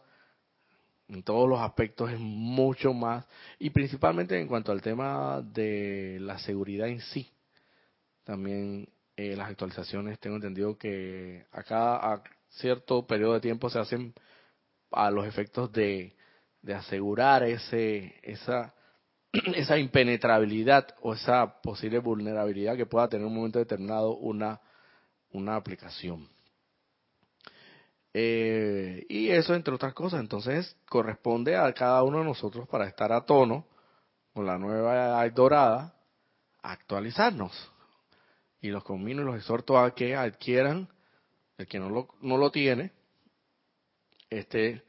[1.10, 3.26] en todos los aspectos es mucho más,
[3.60, 7.30] y principalmente en cuanto al tema de la seguridad en sí.
[8.24, 14.14] También eh, las actualizaciones, tengo entendido que acá a cierto periodo de tiempo se hacen
[14.92, 16.16] a los efectos de,
[16.62, 18.74] de asegurar ese, esa,
[19.56, 24.60] esa impenetrabilidad o esa posible vulnerabilidad que pueda tener en un momento determinado una,
[25.32, 26.28] una aplicación.
[28.14, 33.14] Eh, y eso entre otras cosas, entonces corresponde a cada uno de nosotros para estar
[33.14, 33.66] a tono
[34.34, 35.94] con la nueva dorada,
[36.62, 37.72] actualizarnos.
[38.60, 40.90] Y los conmino y los exhorto a que adquieran,
[41.58, 42.92] el que no lo, no lo tiene,
[44.30, 44.84] este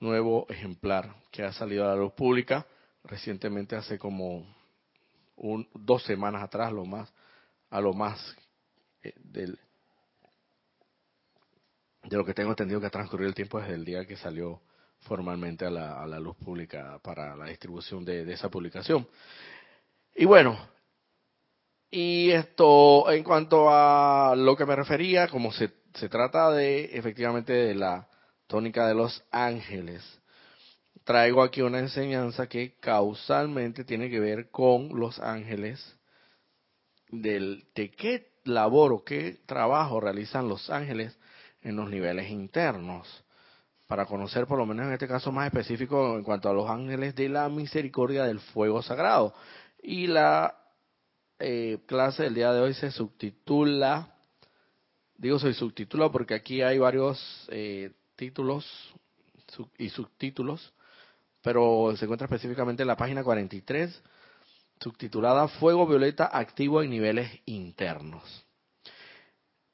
[0.00, 2.66] nuevo ejemplar que ha salido a la luz pública
[3.04, 4.46] recientemente hace como
[5.36, 7.12] un, dos semanas atrás, lo más,
[7.70, 8.36] a lo más
[9.02, 9.58] eh, del,
[12.04, 14.60] de lo que tengo entendido que ha el tiempo desde el día que salió
[15.00, 19.06] formalmente a la, a la luz pública para la distribución de, esa publicación.
[20.14, 20.58] Y bueno,
[21.90, 27.52] y esto en cuanto a lo que me refería, como se, se trata de efectivamente
[27.52, 28.08] de la
[28.46, 30.02] tónica de los ángeles,
[31.04, 35.96] traigo aquí una enseñanza que causalmente tiene que ver con los ángeles,
[37.10, 41.16] del, de qué labor o qué trabajo realizan los ángeles
[41.62, 43.24] en los niveles internos,
[43.86, 47.14] para conocer por lo menos en este caso más específico en cuanto a los ángeles
[47.14, 49.34] de la misericordia del fuego sagrado.
[49.82, 50.58] Y la
[51.38, 54.14] eh, clase del día de hoy se subtitula,
[55.16, 58.66] digo se subtitula porque aquí hay varios eh, títulos
[59.78, 60.72] y subtítulos,
[61.44, 64.02] pero se encuentra específicamente en la página 43,
[64.80, 68.46] subtitulada Fuego Violeta activo en niveles internos.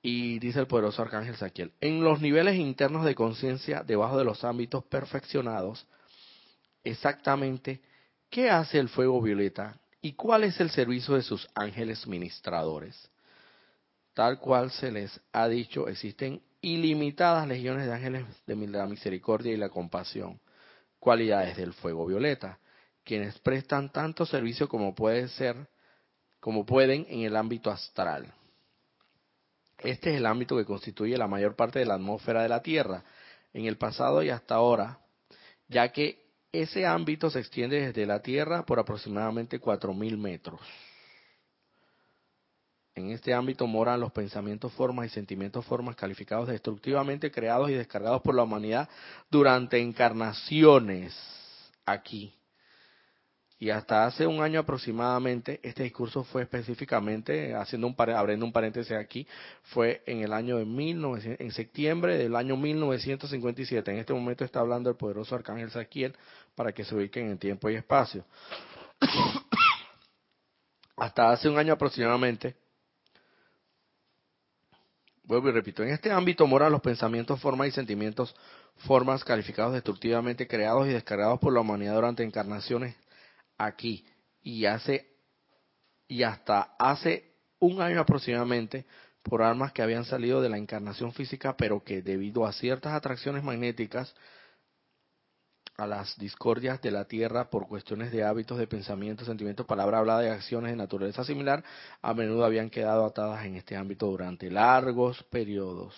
[0.03, 4.43] Y dice el poderoso arcángel Saquiel, en los niveles internos de conciencia, debajo de los
[4.43, 5.87] ámbitos perfeccionados,
[6.83, 7.81] exactamente
[8.31, 13.13] qué hace el fuego violeta y cuál es el servicio de sus ángeles ministradores.
[14.13, 19.57] Tal cual se les ha dicho, existen ilimitadas legiones de ángeles de la misericordia y
[19.57, 20.41] la compasión,
[21.01, 22.61] cualidades del fuego violeta,
[23.03, 25.57] quienes prestan tanto servicio como puede ser,
[26.39, 28.33] como pueden en el ámbito astral
[29.83, 33.03] este es el ámbito que constituye la mayor parte de la atmósfera de la Tierra
[33.53, 34.99] en el pasado y hasta ahora,
[35.69, 40.61] ya que ese ámbito se extiende desde la Tierra por aproximadamente 4.000 metros.
[43.01, 48.23] En este ámbito moran los pensamientos, formas y sentimientos, formas calificados destructivamente creados y descargados
[48.23, 48.89] por la humanidad
[49.31, 51.15] durante encarnaciones
[51.85, 52.35] aquí
[53.61, 58.93] y hasta hace un año aproximadamente, este discurso fue específicamente, haciendo un abriendo un paréntesis
[58.93, 59.27] aquí,
[59.65, 63.91] fue en el año de 1900, en septiembre del año 1957.
[63.91, 66.17] En este momento está hablando el poderoso arcángel Saquiel
[66.55, 68.25] para que se ubiquen en tiempo y espacio.
[70.97, 72.57] hasta hace un año aproximadamente,
[75.31, 78.35] vuelvo y repito, en este ámbito moran los pensamientos, formas y sentimientos,
[78.79, 82.97] formas calificados destructivamente creados y descargados por la humanidad durante encarnaciones
[83.57, 84.05] aquí
[84.43, 85.07] y hace
[86.09, 88.87] y hasta hace un año aproximadamente
[89.23, 93.45] por armas que habían salido de la encarnación física, pero que debido a ciertas atracciones
[93.45, 94.13] magnéticas
[95.81, 100.25] a las discordias de la Tierra por cuestiones de hábitos, de pensamientos, sentimientos, palabra hablada
[100.25, 101.65] y acciones de naturaleza similar,
[102.03, 105.95] a menudo habían quedado atadas en este ámbito durante largos periodos.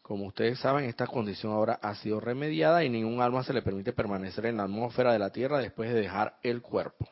[0.00, 3.92] Como ustedes saben, esta condición ahora ha sido remediada y ningún alma se le permite
[3.92, 7.08] permanecer en la atmósfera de la Tierra después de dejar el cuerpo.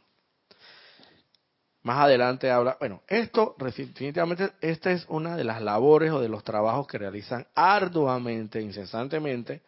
[1.83, 6.45] Más adelante habla, bueno, esto definitivamente, esta es una de las labores o de los
[6.45, 9.63] trabajos que realizan arduamente, incesantemente,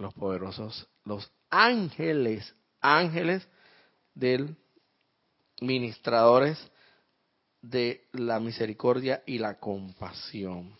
[0.00, 3.46] los poderosos, los ángeles, ángeles
[4.14, 4.56] del
[5.60, 6.58] ministradores
[7.62, 10.74] de la misericordia y la compasión.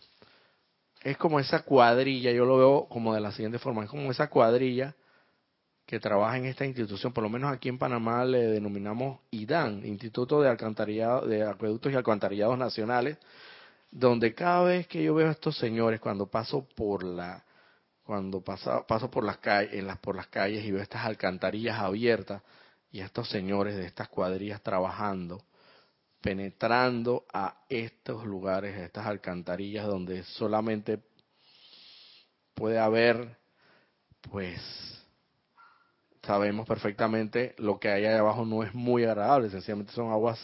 [1.03, 4.29] Es como esa cuadrilla, yo lo veo como de la siguiente forma, es como esa
[4.29, 4.95] cuadrilla
[5.85, 10.41] que trabaja en esta institución, por lo menos aquí en Panamá le denominamos IDAN, Instituto
[10.41, 13.17] de Alcantarillado, de Acueductos y Alcantarillados Nacionales,
[13.91, 17.43] donde cada vez que yo veo a estos señores cuando paso por la
[18.03, 21.79] cuando paso, paso por las calles en las por las calles y veo estas alcantarillas
[21.79, 22.41] abiertas
[22.91, 25.43] y estos señores de estas cuadrillas trabajando
[26.21, 30.99] penetrando a estos lugares, a estas alcantarillas donde solamente
[32.53, 33.37] puede haber,
[34.29, 34.61] pues,
[36.21, 40.39] sabemos perfectamente lo que hay ahí abajo no es muy agradable, sencillamente son aguas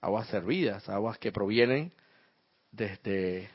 [0.00, 1.92] aguas servidas, aguas que provienen
[2.70, 3.48] desde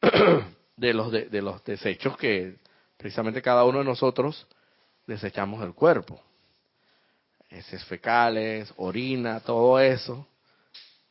[0.78, 2.56] de los de, los desechos que
[2.96, 4.46] precisamente cada uno de nosotros
[5.06, 6.22] desechamos del cuerpo.
[7.50, 10.26] Heces fecales, orina, todo eso.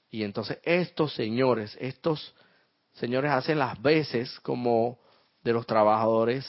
[0.10, 2.34] Y entonces estos señores, estos
[2.94, 5.00] señores hacen las veces como
[5.44, 6.48] de los trabajadores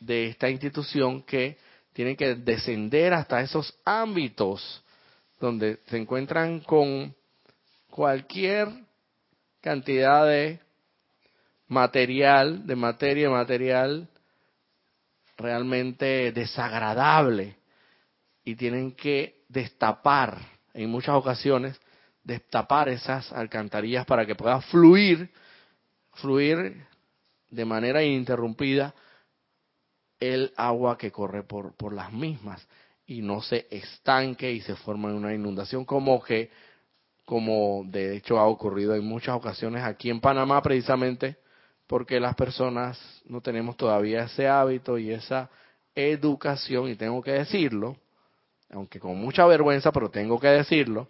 [0.00, 1.58] de esta institución que
[1.92, 4.82] tienen que descender hasta esos ámbitos
[5.38, 7.14] donde se encuentran con
[7.90, 8.68] cualquier
[9.60, 10.63] cantidad de
[11.74, 14.08] material, de materia material
[15.36, 17.56] realmente desagradable.
[18.44, 20.38] Y tienen que destapar
[20.72, 21.78] en muchas ocasiones
[22.22, 25.30] destapar esas alcantarillas para que pueda fluir
[26.14, 26.86] fluir
[27.50, 28.94] de manera ininterrumpida
[30.20, 32.66] el agua que corre por, por las mismas.
[33.06, 36.50] Y no se estanque y se forma una inundación como que
[37.24, 41.38] como de hecho ha ocurrido en muchas ocasiones aquí en Panamá precisamente
[41.86, 45.50] porque las personas no tenemos todavía ese hábito y esa
[45.94, 47.96] educación y tengo que decirlo
[48.70, 51.08] aunque con mucha vergüenza pero tengo que decirlo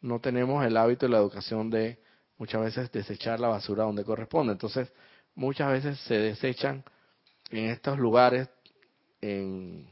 [0.00, 1.98] no tenemos el hábito y la educación de
[2.38, 4.92] muchas veces desechar la basura donde corresponde entonces
[5.34, 6.84] muchas veces se desechan
[7.50, 8.48] en estos lugares
[9.20, 9.88] en,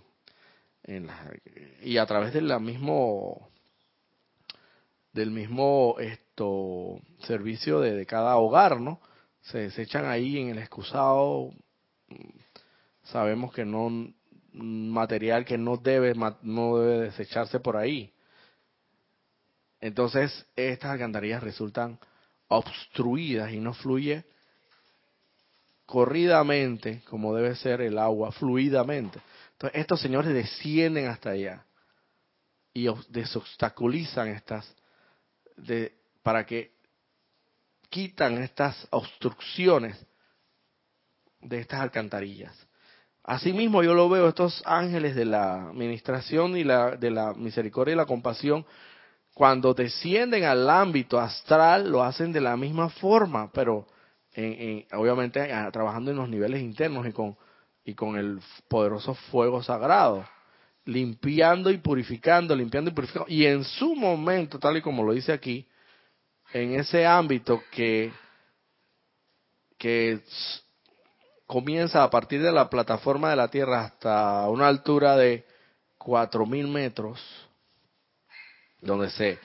[1.83, 3.49] y a través del mismo
[5.15, 9.01] del mismo esto servicio de, cada hogar, ¿no?
[9.45, 11.53] Se desechan ahí en el excusado,
[13.05, 14.13] sabemos que no
[14.53, 18.13] material que no debe no debe desecharse por ahí.
[19.81, 21.99] Entonces, estas alcantarillas resultan
[22.49, 24.25] obstruidas y no fluye
[25.87, 29.21] corridamente, como debe ser el agua, fluidamente.
[29.53, 31.67] Entonces, estos señores descienden hasta allá
[32.73, 34.75] y desobstaculizan estas,
[35.57, 36.74] de, para que
[37.95, 40.05] quitan estas obstrucciones
[41.41, 42.53] de estas alcantarillas.
[43.23, 47.97] Asimismo, yo lo veo, estos ángeles de la administración y la, de la misericordia y
[47.97, 48.67] la compasión,
[49.33, 53.87] cuando descienden al ámbito astral, lo hacen de la misma forma, pero
[54.95, 57.37] obviamente ah, trabajando en los niveles internos y con,
[57.85, 60.27] y con el poderoso fuego sagrado,
[60.85, 63.31] limpiando y purificando, limpiando y purificando.
[63.31, 65.69] Y en su momento, tal y como lo dice aquí,
[66.55, 68.13] en ese ámbito que,
[69.77, 70.21] que
[71.47, 75.45] comienza a partir de la plataforma de la Tierra hasta una altura de
[75.99, 77.21] cuatro mil metros,
[78.81, 79.41] donde se,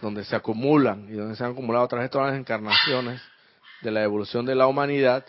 [0.00, 3.20] donde se acumulan y donde se han acumulado de todas las encarnaciones,
[3.82, 5.26] de la evolución de la humanidad,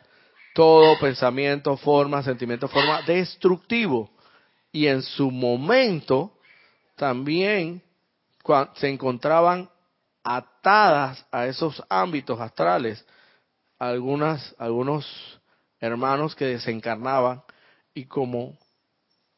[0.54, 4.12] todo pensamiento, forma, sentimiento, forma destructivo.
[4.72, 6.38] Y en su momento
[6.96, 7.82] también
[8.76, 9.68] se encontraban
[10.30, 13.06] atadas a esos ámbitos astrales
[13.80, 15.40] algunas, algunos
[15.80, 17.44] hermanos que desencarnaban
[17.94, 18.58] y como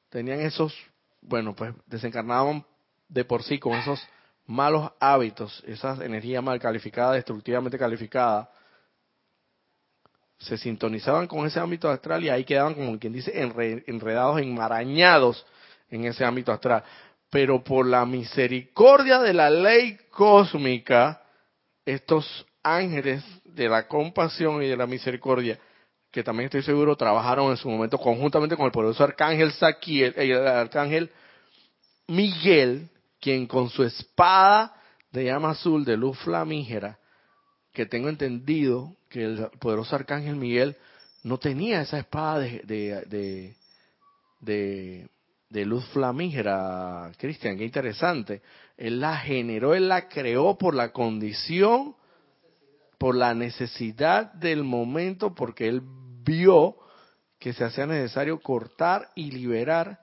[0.09, 0.75] tenían esos,
[1.21, 2.65] bueno, pues desencarnaban
[3.07, 4.01] de por sí con esos
[4.47, 8.49] malos hábitos, esa energía mal calificada, destructivamente calificada,
[10.39, 13.31] se sintonizaban con ese ámbito astral y ahí quedaban, como quien dice,
[13.85, 15.45] enredados, enmarañados
[15.91, 16.83] en ese ámbito astral.
[17.29, 21.21] Pero por la misericordia de la ley cósmica,
[21.85, 25.59] estos ángeles de la compasión y de la misericordia,
[26.11, 30.47] que también estoy seguro trabajaron en su momento conjuntamente con el poderoso arcángel Saquiel, el
[30.47, 31.11] arcángel
[32.07, 32.89] Miguel,
[33.19, 34.73] quien con su espada
[35.11, 36.97] de llama azul de luz flamígera,
[37.73, 40.75] que tengo entendido que el poderoso arcángel Miguel
[41.23, 43.55] no tenía esa espada de, de,
[44.39, 45.09] de,
[45.49, 48.41] luz flamígera, Cristian, qué interesante.
[48.77, 51.95] Él la generó, él la creó por la condición,
[52.97, 55.81] por la necesidad del momento, porque él
[56.23, 56.77] vio
[57.39, 59.99] que se hacía necesario cortar y liberar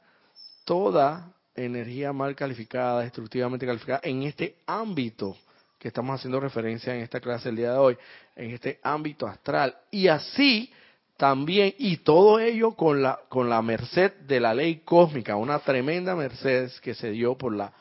[0.65, 5.37] toda energía mal calificada, destructivamente calificada en este ámbito
[5.79, 7.99] que estamos haciendo referencia en esta clase el día de hoy,
[8.35, 9.77] en este ámbito astral.
[9.91, 10.73] Y así
[11.17, 16.15] también, y todo ello con la, con la merced de la ley cósmica, una tremenda
[16.15, 17.73] merced que se dio por la,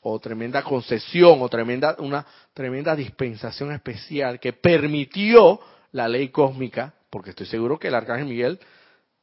[0.00, 5.60] o tremenda concesión, o tremenda, una tremenda dispensación especial que permitió
[5.92, 8.58] la ley cósmica, porque estoy seguro que el arcángel Miguel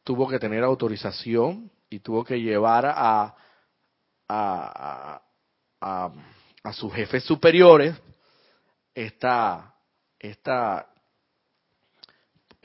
[0.03, 3.35] tuvo que tener autorización y tuvo que llevar a,
[4.27, 5.21] a,
[5.81, 6.11] a
[6.65, 7.95] a sus jefes superiores
[8.95, 9.75] esta,
[10.17, 10.87] esta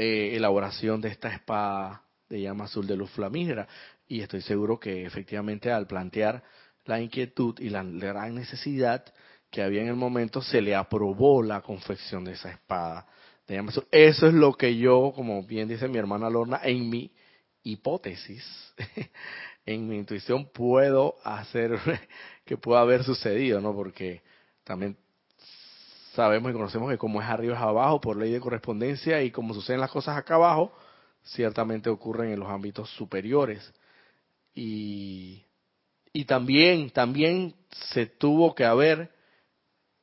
[0.02, 3.68] eh, elaboración de esta espada de llama azul de luz flamígera.
[4.08, 6.42] Y estoy seguro que efectivamente al plantear
[6.86, 9.04] la inquietud y la gran necesidad
[9.50, 13.06] que había en el momento, se le aprobó la confección de esa espada.
[13.90, 17.12] Eso es lo que yo, como bien dice mi hermana Lorna, en mi
[17.62, 18.42] hipótesis,
[19.66, 21.78] en mi intuición puedo hacer
[22.46, 23.74] que pueda haber sucedido, ¿no?
[23.74, 24.22] Porque
[24.64, 24.96] también
[26.14, 29.54] sabemos y conocemos que como es arriba es abajo por ley de correspondencia y como
[29.54, 30.72] suceden las cosas acá abajo,
[31.22, 33.72] ciertamente ocurren en los ámbitos superiores.
[34.54, 35.44] Y,
[36.12, 37.54] y también, también
[37.92, 39.10] se tuvo que haber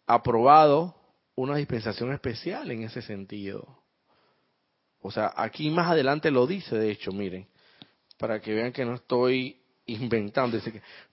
[0.05, 0.95] aprobado
[1.35, 3.83] una dispensación especial en ese sentido.
[5.01, 7.47] O sea, aquí más adelante lo dice, de hecho, miren,
[8.17, 10.59] para que vean que no estoy inventando.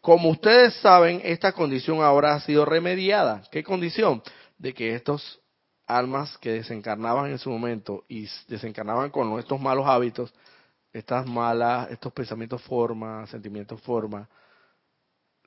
[0.01, 3.43] Como ustedes saben, esta condición ahora ha sido remediada.
[3.51, 4.23] ¿Qué condición?
[4.59, 5.41] De que estos
[5.87, 10.33] almas que desencarnaban en su momento y desencarnaban con estos malos hábitos,
[10.93, 14.29] estas malas, estos pensamientos forma, sentimientos forma,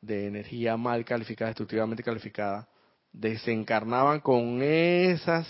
[0.02, 2.68] de energía mal calificada, destructivamente calificada,
[3.12, 5.48] desencarnaban con esas,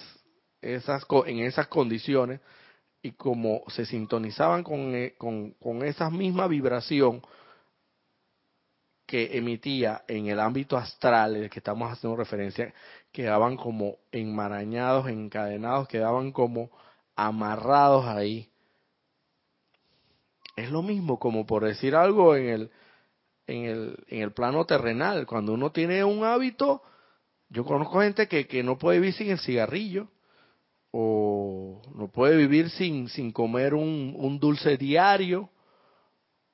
[0.62, 2.40] esas, en esas condiciones
[3.02, 7.22] y como se sintonizaban con, eh, con, con esa misma vibración
[9.06, 12.74] que emitía en el ámbito astral, el que estamos haciendo referencia,
[13.12, 16.70] quedaban como enmarañados, encadenados, quedaban como
[17.16, 18.50] amarrados ahí.
[20.56, 22.72] Es lo mismo como por decir algo en el,
[23.48, 25.26] en el, en el plano terrenal.
[25.26, 26.82] Cuando uno tiene un hábito,
[27.50, 30.10] yo conozco gente que, que no puede vivir sin el cigarrillo
[30.92, 35.50] o no puede vivir sin, sin comer un, un dulce diario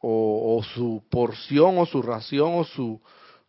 [0.06, 3.02] o, su porción o su ración o su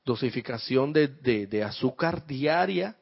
[0.05, 2.97] dosificación de, de, azúcar diaria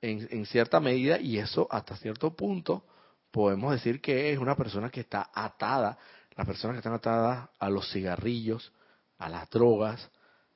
[0.00, 2.84] en, en, cierta medida y eso hasta cierto punto
[3.30, 5.98] podemos decir que es una persona que está atada,
[6.36, 8.72] las personas que están atadas a los cigarrillos,
[9.18, 10.10] a las drogas,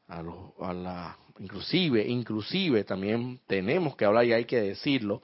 [0.09, 5.23] a, los, a la inclusive, inclusive también tenemos que hablar y hay que decirlo,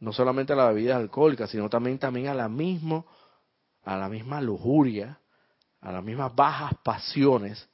[0.00, 3.04] no solamente a la bebida alcohólica, sino también, también a la misma,
[3.84, 5.18] a la misma lujuria,
[5.80, 7.68] a las mismas bajas pasiones,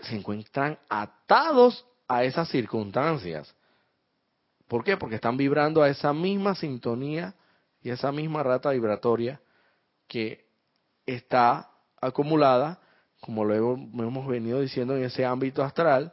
[0.00, 3.54] se encuentran atados a esas circunstancias.
[4.66, 4.96] ¿Por qué?
[4.96, 7.34] Porque están vibrando a esa misma sintonía
[7.80, 9.40] y esa misma rata vibratoria
[10.06, 10.46] que
[11.06, 11.70] está
[12.00, 12.78] acumulada,
[13.20, 16.12] como lo hemos venido diciendo en ese ámbito astral,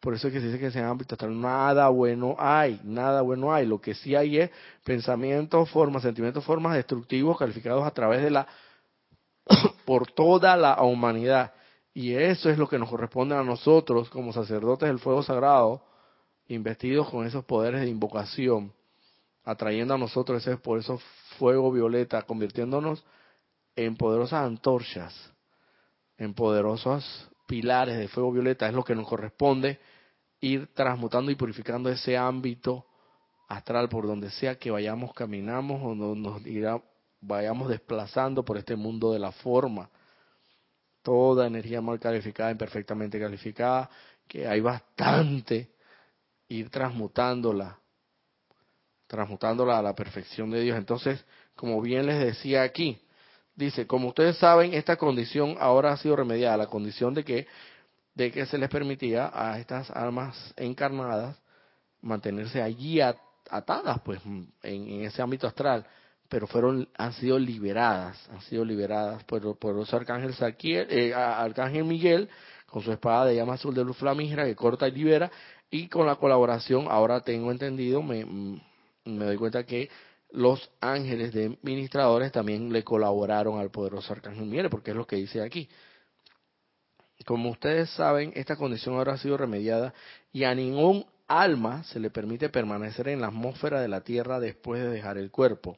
[0.00, 3.20] por eso es que se dice que en ese ámbito astral nada bueno hay, nada
[3.20, 3.66] bueno hay.
[3.66, 4.50] Lo que sí hay es
[4.82, 8.46] pensamientos, formas, sentimientos, formas destructivos calificados a través de la
[9.84, 11.52] por toda la humanidad.
[11.92, 15.82] Y eso es lo que nos corresponde a nosotros como sacerdotes del fuego sagrado,
[16.48, 18.72] investidos con esos poderes de invocación,
[19.44, 21.00] atrayendo a nosotros ese por eso
[21.38, 23.04] fuego violeta, convirtiéndonos
[23.76, 25.32] en poderosas antorchas,
[26.18, 29.80] en poderosos pilares de fuego violeta, es lo que nos corresponde
[30.40, 32.86] ir transmutando y purificando ese ámbito
[33.48, 36.80] astral por donde sea que vayamos, caminamos o nos irá,
[37.20, 39.90] vayamos desplazando por este mundo de la forma.
[41.02, 43.88] Toda energía mal calificada, imperfectamente calificada,
[44.28, 45.70] que hay bastante,
[46.48, 47.78] ir transmutándola,
[49.06, 50.76] transmutándola a la perfección de Dios.
[50.76, 51.24] Entonces,
[51.56, 53.00] como bien les decía aquí,
[53.54, 57.46] dice, como ustedes saben, esta condición ahora ha sido remediada, la condición de que,
[58.14, 61.36] de que se les permitía a estas almas encarnadas
[62.02, 65.86] mantenerse allí atadas, pues, en, en ese ámbito astral
[66.30, 72.30] pero fueron han sido liberadas, han sido liberadas por, por los arcángel eh, arcángel Miguel
[72.66, 75.30] con su espada de llama azul de luz flamígera que corta y libera
[75.70, 78.60] y con la colaboración, ahora tengo entendido, me, mm,
[79.06, 79.90] me doy cuenta que
[80.30, 85.16] los ángeles de ministradores también le colaboraron al poderoso arcángel Miguel, porque es lo que
[85.16, 85.68] dice aquí.
[87.26, 89.92] Como ustedes saben, esta condición ahora ha sido remediada
[90.32, 94.80] y a ningún alma se le permite permanecer en la atmósfera de la Tierra después
[94.80, 95.76] de dejar el cuerpo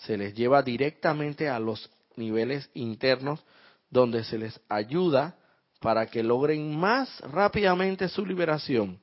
[0.00, 3.44] se les lleva directamente a los niveles internos
[3.90, 5.36] donde se les ayuda
[5.80, 9.00] para que logren más rápidamente su liberación.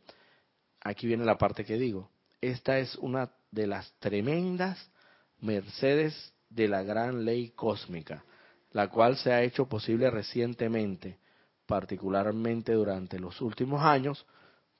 [0.81, 2.09] Aquí viene la parte que digo.
[2.39, 4.91] Esta es una de las tremendas
[5.39, 8.23] mercedes de la gran ley cósmica,
[8.71, 11.17] la cual se ha hecho posible recientemente,
[11.65, 14.25] particularmente durante los últimos años,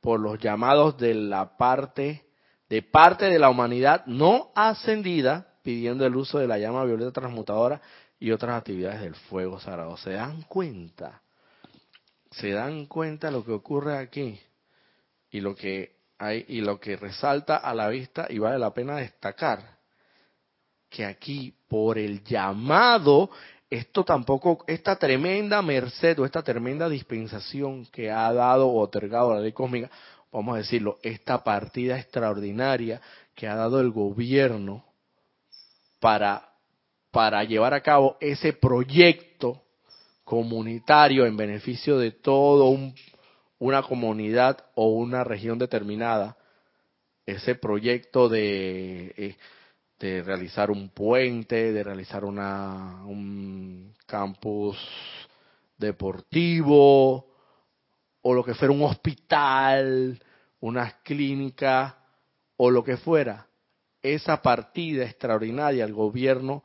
[0.01, 2.24] por los llamados de la parte
[2.70, 7.82] de parte de la humanidad no ascendida pidiendo el uso de la llama violeta transmutadora
[8.18, 9.97] y otras actividades del fuego sagrado.
[9.97, 11.22] ¿Se dan cuenta?
[12.32, 14.39] ¿Se dan cuenta lo que ocurre aquí?
[15.30, 18.95] Y lo que hay y lo que resalta a la vista y vale la pena
[18.95, 19.78] destacar
[20.89, 23.30] que aquí por el llamado
[23.70, 29.41] esto tampoco, esta tremenda merced o esta tremenda dispensación que ha dado o otorgado la
[29.41, 29.91] ley cósmica,
[30.32, 33.01] vamos a decirlo, esta partida extraordinaria
[33.36, 34.87] que ha dado el gobierno
[36.00, 36.43] para,
[37.43, 39.64] llevar a cabo ese proyecto
[40.24, 42.78] comunitario en beneficio de todo
[43.60, 46.38] una comunidad o una región determinada,
[47.26, 49.36] ese proyecto de, eh,
[50.00, 54.78] de realizar un puente, de realizar una, un campus
[55.78, 57.28] deportivo,
[58.22, 60.22] o lo que fuera un hospital,
[60.60, 61.95] unas clínicas,
[62.58, 63.47] o lo que fuera.
[64.02, 66.64] Esa partida extraordinaria el gobierno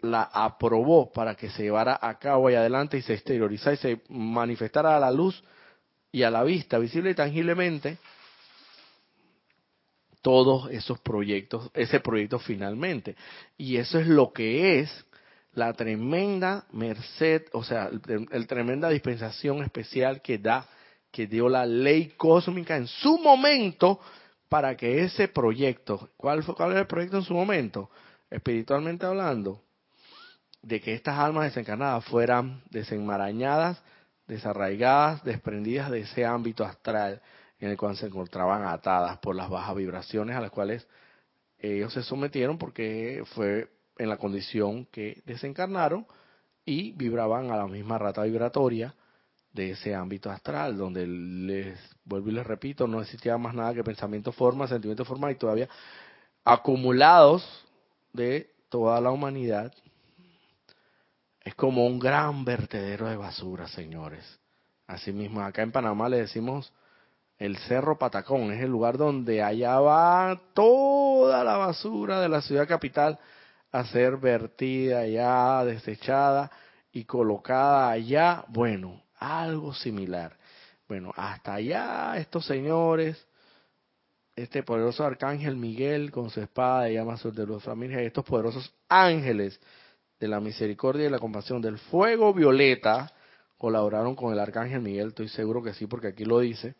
[0.00, 4.02] la aprobó para que se llevara a cabo y adelante y se exteriorizara y se
[4.08, 5.42] manifestara a la luz
[6.12, 7.98] y a la vista, visible y tangiblemente,
[10.22, 13.16] todos esos proyectos, ese proyecto finalmente.
[13.58, 15.04] Y eso es lo que es
[15.54, 17.90] la tremenda merced, o sea,
[18.30, 20.66] el, tremenda dispensación especial que da,
[21.10, 24.00] que dio la ley cósmica en su momento
[24.48, 27.90] para que ese proyecto, ¿cuál fue cuál era el proyecto en su momento?
[28.30, 29.60] Espiritualmente hablando,
[30.62, 33.82] de que estas almas desencarnadas fueran desenmarañadas,
[34.26, 37.20] desarraigadas, desprendidas de ese ámbito astral
[37.60, 40.86] en el cual se encontraban atadas por las bajas vibraciones a las cuales
[41.58, 43.68] ellos se sometieron porque fue
[43.98, 46.06] en la condición que desencarnaron
[46.64, 48.94] y vibraban a la misma rata vibratoria
[49.54, 53.84] de ese ámbito astral, donde les vuelvo y les repito, no existía más nada que
[53.84, 55.68] pensamiento forma, sentimiento forma y todavía
[56.44, 57.42] acumulados
[58.12, 59.72] de toda la humanidad
[61.40, 64.24] es como un gran vertedero de basura, señores.
[64.86, 66.72] Asimismo, acá en Panamá le decimos
[67.38, 72.66] el Cerro Patacón, es el lugar donde allá va toda la basura de la ciudad
[72.66, 73.18] capital
[73.72, 76.50] a ser vertida allá, desechada
[76.92, 78.44] y colocada allá.
[78.48, 80.36] Bueno, algo similar.
[80.88, 83.26] Bueno, hasta allá estos señores,
[84.36, 89.58] este poderoso arcángel Miguel con su espada de llama de los familias, estos poderosos ángeles
[90.20, 93.12] de la misericordia y la compasión del fuego violeta
[93.56, 96.74] colaboraron con el arcángel Miguel, estoy seguro que sí, porque aquí lo dice.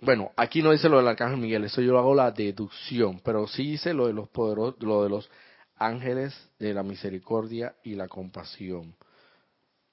[0.00, 3.72] Bueno, aquí no dice lo del arcángel Miguel, eso yo hago la deducción, pero sí
[3.72, 5.30] dice lo de los poderosos, lo de los
[5.76, 8.94] ángeles de la misericordia y la compasión.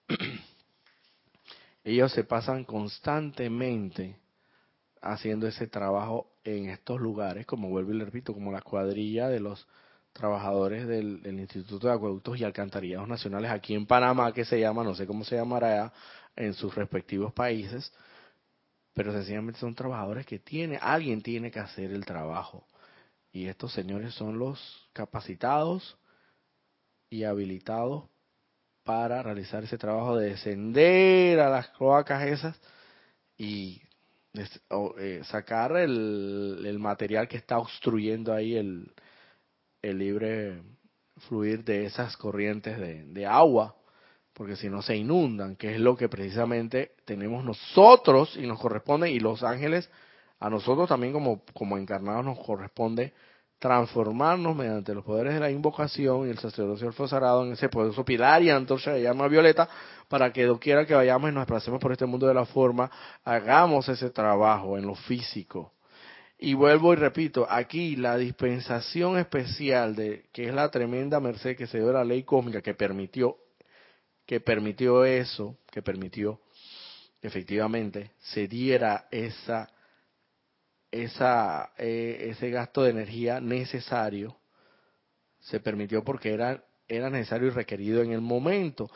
[1.84, 4.18] Ellos se pasan constantemente
[5.02, 9.42] haciendo ese trabajo en estos lugares, como vuelvo y le repito, como la cuadrilla de
[9.42, 9.68] los
[10.14, 14.96] trabajadores del, Instituto de Acueductos y Alcantarillados Nacionales aquí en Panamá, que se llama, no
[14.96, 15.92] sé cómo se llamará
[16.36, 17.92] en sus respectivos países,
[18.94, 22.66] pero sencillamente son trabajadores que tiene, alguien tiene que hacer el trabajo.
[23.32, 25.98] Y estos señores son los capacitados
[27.10, 28.06] y habilitados
[28.84, 32.62] para realizar ese trabajo de descender a las cloacas esas
[33.38, 33.82] y
[34.34, 38.92] eh, sacar el, material que está obstruyendo ahí el,
[39.82, 40.62] el libre
[41.28, 43.76] fluir de esas corrientes de, agua,
[44.34, 49.12] porque si no se inundan, que es lo que precisamente tenemos nosotros y nos corresponde,
[49.12, 49.90] y los ángeles,
[50.40, 53.14] a nosotros también como, como encarnados nos corresponde
[53.64, 58.44] transformarnos mediante los poderes de la invocación y el sacerdocio del en ese poderoso pilar
[58.44, 59.70] y antorcha de llama violeta
[60.10, 62.92] para que doquiera que vayamos y nos desplacemos por este mundo de la forma,
[63.24, 65.72] hagamos ese trabajo en lo físico.
[66.38, 71.66] Y vuelvo y repito, aquí la dispensación especial de que es la tremenda merced que
[71.66, 73.38] se dio a la ley cósmica que permitió
[74.26, 76.42] que permitió eso, que permitió
[77.22, 79.70] efectivamente se diera esa
[80.94, 84.38] esa eh, ese gasto de energía necesario
[85.40, 88.90] se permitió porque era era necesario y requerido en el momento.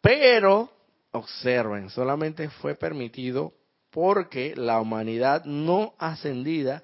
[0.00, 0.70] Pero
[1.12, 3.52] observen, solamente fue permitido
[3.90, 6.82] porque la humanidad no ascendida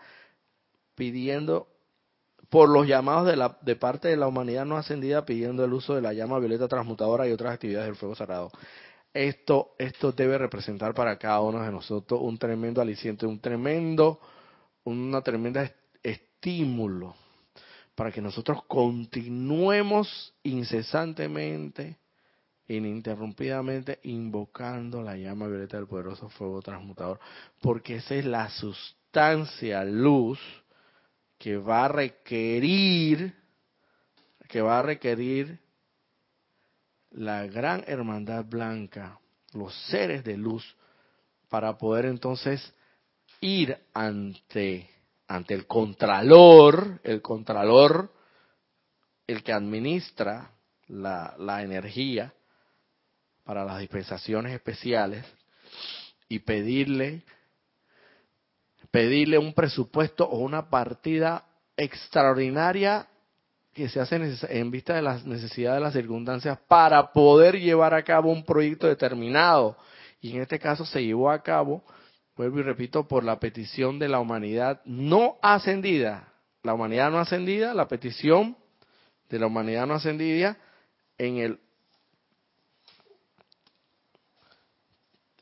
[0.95, 1.69] pidiendo
[2.49, 5.95] por los llamados de, la, de parte de la humanidad no ascendida pidiendo el uso
[5.95, 8.51] de la llama violeta transmutadora y otras actividades del fuego sagrado.
[9.15, 14.21] Esto, esto debe representar para cada uno de nosotros un tremendo aliciente, un tremendo,
[14.85, 15.71] una tremenda
[16.03, 17.15] estímulo
[17.95, 21.99] para que nosotros continuemos incesantemente
[22.69, 27.21] ininterrumpidamente invocando la llama violeta del poderoso fuego transmutador,
[27.61, 30.39] porque esa es la sustancia luz
[31.39, 33.35] que va a requerir,
[34.49, 35.59] que va a requerir
[37.11, 39.19] la gran hermandad blanca,
[39.53, 40.77] los seres de luz,
[41.49, 42.75] para poder entonces
[43.43, 44.89] ir ante,
[45.29, 48.11] ante el contralor, el contralor,
[49.27, 50.53] el que administra
[50.89, 52.33] la, la energía
[53.45, 55.27] para las dispensaciones especiales
[56.29, 57.23] y pedirle
[58.93, 61.45] pedirle un presupuesto o una partida
[61.77, 63.09] extraordinaria
[63.73, 64.21] que se hace
[64.51, 68.87] en vista de las necesidades de las circunstancias para poder llevar a cabo un proyecto
[68.87, 69.77] determinado.
[70.21, 71.83] Y en este caso se llevó a cabo,
[72.37, 76.33] vuelvo y repito, por la petición de la humanidad no ascendida.
[76.63, 78.57] La humanidad no ascendida, la petición
[79.29, 80.59] de la humanidad no ascendida
[81.19, 81.61] en el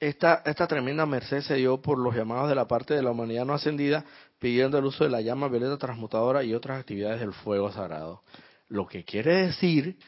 [0.00, 3.44] esta, esta tremenda merced se dio por los llamados de la parte de la humanidad
[3.44, 4.04] no ascendida,
[4.38, 8.22] pidiendo el uso de la llama violeta transmutadora y otras actividades del fuego sagrado.
[8.68, 9.98] Lo que quiere decir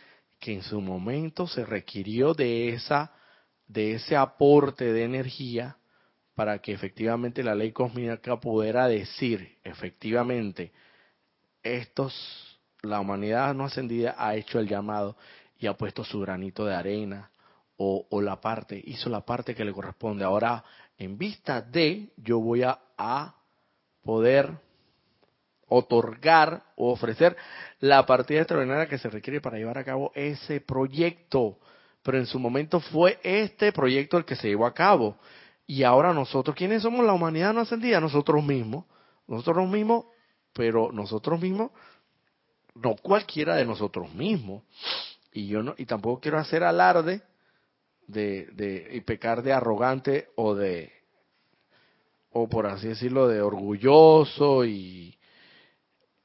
[0.41, 3.13] que en su momento se requirió de esa
[3.69, 5.77] de ese aporte de energía
[6.35, 10.73] para que efectivamente la ley cósmica pudiera decir, efectivamente,
[11.63, 15.17] estos, la humanidad no ascendida ha hecho el llamado
[15.59, 17.31] y ha puesto su granito de arena,
[17.85, 20.25] o, la parte, hizo la parte que le corresponde.
[20.25, 20.63] Ahora,
[20.99, 23.35] en vista de, yo voy a, a
[24.05, 24.53] poder
[25.67, 27.37] otorgar o ofrecer
[27.81, 31.59] la partida extraordinaria que se requiere para llevar a cabo ese proyecto.
[32.03, 35.17] Pero en su momento fue este proyecto el que se llevó a cabo.
[35.73, 37.99] Y ahora nosotros, ¿quiénes somos la humanidad no ascendida?
[37.99, 38.85] Nosotros mismos.
[39.27, 40.05] Nosotros mismos,
[40.53, 41.71] pero nosotros mismos,
[42.75, 44.65] no cualquiera de nosotros mismos.
[45.33, 47.23] Y yo no, y tampoco quiero hacer alarde
[48.07, 50.93] de, de, y pecar de arrogante o de,
[52.33, 55.19] o por así decirlo, de orgulloso y,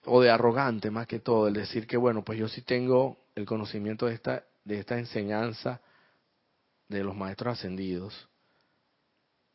[0.04, 3.46] o de arrogante más que todo, el decir que bueno, pues yo sí tengo el
[3.46, 5.80] conocimiento de esta, de esta enseñanza
[6.90, 8.28] de los maestros ascendidos,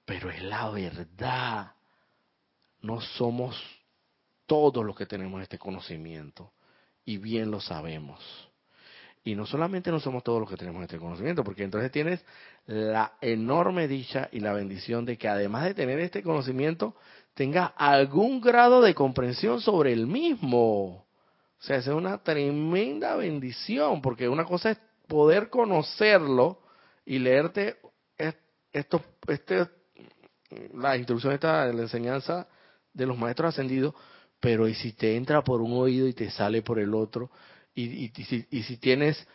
[0.04, 1.72] pero es la verdad,
[2.80, 3.60] no somos
[4.46, 6.52] todos los que tenemos este conocimiento
[7.04, 8.20] y bien lo sabemos.
[9.24, 12.24] Y no solamente no somos todos los que tenemos este conocimiento, porque entonces tienes
[12.66, 16.96] la enorme dicha y la bendición de que además de tener este conocimiento,
[17.34, 21.06] tengas algún grado de comprensión sobre el mismo.
[21.62, 26.60] O sea, es una tremenda bendición, porque una cosa es poder conocerlo
[27.06, 27.76] y leerte
[28.72, 29.68] esto, este,
[30.74, 32.48] la instrucción esta de la enseñanza
[32.92, 33.94] de los maestros ascendidos,
[34.40, 37.30] pero y si te entra por un oído y te sale por el otro,
[37.74, 39.26] y, si, y si tienes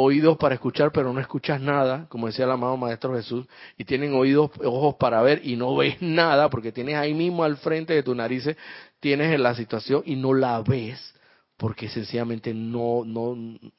[0.00, 3.46] oídos para escuchar pero no escuchas nada, como decía el amado Maestro Jesús,
[3.76, 7.56] y tienen oídos, ojos para ver y no ves nada, porque tienes ahí mismo al
[7.56, 8.56] frente de tu narices,
[9.00, 11.14] tienes la situación y no la ves,
[11.56, 13.36] porque sencillamente no, no,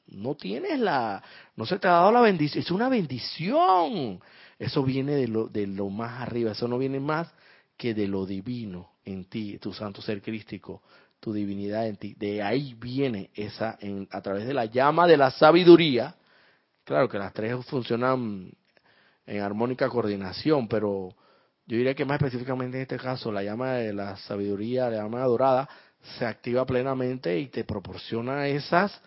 [0.07, 1.23] no tienes la,
[1.55, 4.19] no se te ha dado la bendición, es una bendición,
[4.60, 7.32] eso viene de lo, de lo más arriba, eso no viene más
[7.78, 10.84] que de lo divino en ti, tu santo ser crístico,
[11.22, 12.14] tu divinidad en ti.
[12.14, 16.14] De ahí viene esa, en, a través de la llama de la sabiduría.
[16.84, 18.51] Claro que las tres funcionan
[19.26, 21.16] en armónica coordinación, pero
[21.66, 25.22] yo diría que más específicamente en este caso, la llama de la sabiduría, la llama
[25.22, 25.70] dorada,
[26.18, 29.01] se activa plenamente y te proporciona esas,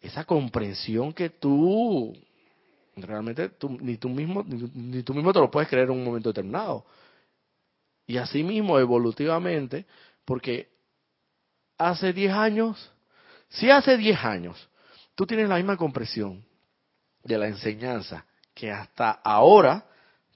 [0.00, 2.12] esa comprensión que tú
[3.02, 6.30] realmente tú, ni tú mismo ni, tú mismo te lo puedes creer en un momento
[6.30, 6.84] determinado.
[8.06, 9.86] Y así mismo evolutivamente,
[10.24, 10.68] porque
[11.78, 12.92] hace 10 años,
[13.48, 14.68] si hace 10 años
[15.14, 16.44] tú tienes la misma comprensión
[17.22, 18.24] de la enseñanza
[18.54, 19.86] que hasta ahora,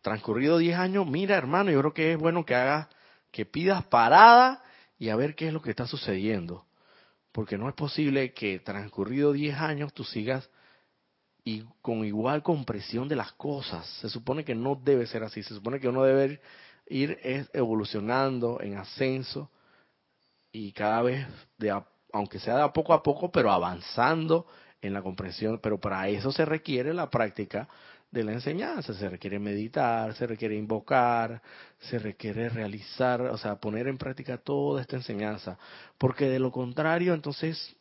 [0.02, 2.88] transcurrido 10 años, mira hermano, yo creo que es bueno que hagas,
[3.30, 4.62] que pidas parada
[4.98, 6.66] y a ver qué es lo que está sucediendo.
[7.32, 10.48] Porque no es posible que transcurrido 10 años tú sigas
[11.44, 13.86] y con igual comprensión de las cosas.
[14.00, 16.40] Se supone que no debe ser así, se supone que uno debe
[16.86, 17.18] ir
[17.52, 19.50] evolucionando en ascenso
[20.52, 21.26] y cada vez,
[22.12, 24.46] aunque sea de poco a poco, pero avanzando
[24.80, 27.68] en la comprensión, pero para eso se requiere la práctica
[28.10, 31.42] de la enseñanza, se requiere meditar, se requiere invocar,
[31.80, 35.58] se requiere realizar, o sea, poner en práctica toda esta enseñanza,
[35.98, 37.74] porque de lo contrario, entonces,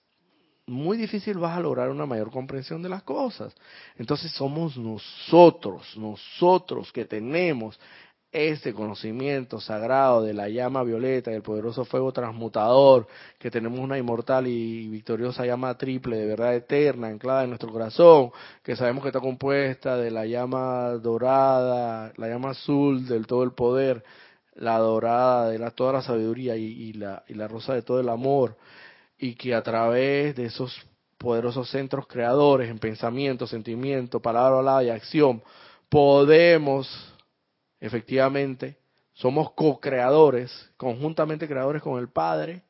[0.65, 3.53] muy difícil vas a lograr una mayor comprensión de las cosas.
[3.97, 7.79] Entonces somos nosotros, nosotros que tenemos
[8.33, 13.07] este conocimiento sagrado de la llama violeta y el poderoso fuego transmutador,
[13.37, 18.31] que tenemos una inmortal y victoriosa llama triple de verdad eterna anclada en nuestro corazón,
[18.63, 23.51] que sabemos que está compuesta de la llama dorada, la llama azul del todo el
[23.51, 24.03] poder,
[24.55, 28.09] la dorada de la, toda la sabiduría y, la, y la rosa de todo el
[28.09, 28.57] amor,
[29.17, 30.75] y que a través de esos
[31.17, 35.41] poderosos centros creadores en pensamiento, sentimiento, palabra hablada y acción,
[35.89, 37.13] podemos
[37.83, 38.77] efectivamente,
[39.11, 42.63] somos co-creadores, conjuntamente creadores con el Padre,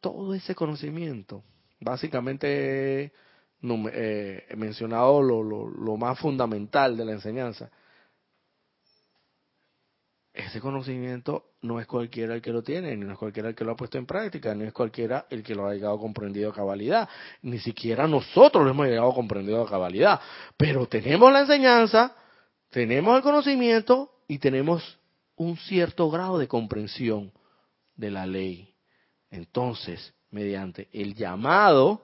[0.00, 1.44] todo ese conocimiento,
[1.78, 3.12] básicamente
[3.62, 7.70] eh, mencionado lo, lo más fundamental de la enseñanza.
[10.32, 13.64] Ese conocimiento no es cualquiera el que lo tiene, ni no es cualquiera el que
[13.64, 16.54] lo ha puesto en práctica, ni es cualquiera el que lo ha llegado comprendido a
[16.54, 17.08] cabalidad.
[17.42, 20.20] Ni siquiera nosotros lo hemos llegado comprendido a cabalidad.
[20.56, 22.14] Pero tenemos la enseñanza,
[22.70, 24.98] tenemos el conocimiento y tenemos
[25.34, 27.32] un cierto grado de comprensión
[27.96, 28.72] de la ley.
[29.32, 32.02] Entonces, mediante el llamado,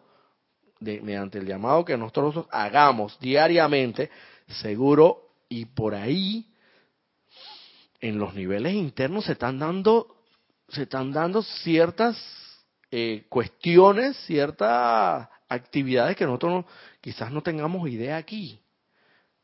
[0.80, 4.10] de, mediante el llamado que nosotros hagamos diariamente,
[4.48, 6.46] seguro y por ahí
[8.00, 10.16] en los niveles internos se están dando,
[10.68, 12.16] se están dando ciertas
[12.90, 16.64] eh, cuestiones, ciertas actividades que nosotros
[17.00, 18.60] quizás no tengamos idea aquí,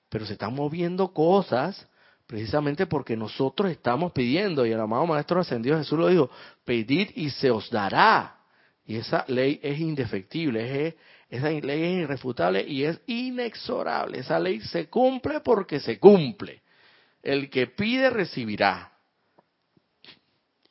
[0.09, 1.89] pero se están moviendo cosas
[2.27, 6.31] precisamente porque nosotros estamos pidiendo, y el amado Maestro Ascendido Jesús lo dijo,
[6.65, 8.39] pedid y se os dará.
[8.87, 10.95] Y esa ley es indefectible, es,
[11.29, 14.19] esa ley es irrefutable y es inexorable.
[14.19, 16.62] Esa ley se cumple porque se cumple.
[17.23, 18.93] El que pide recibirá.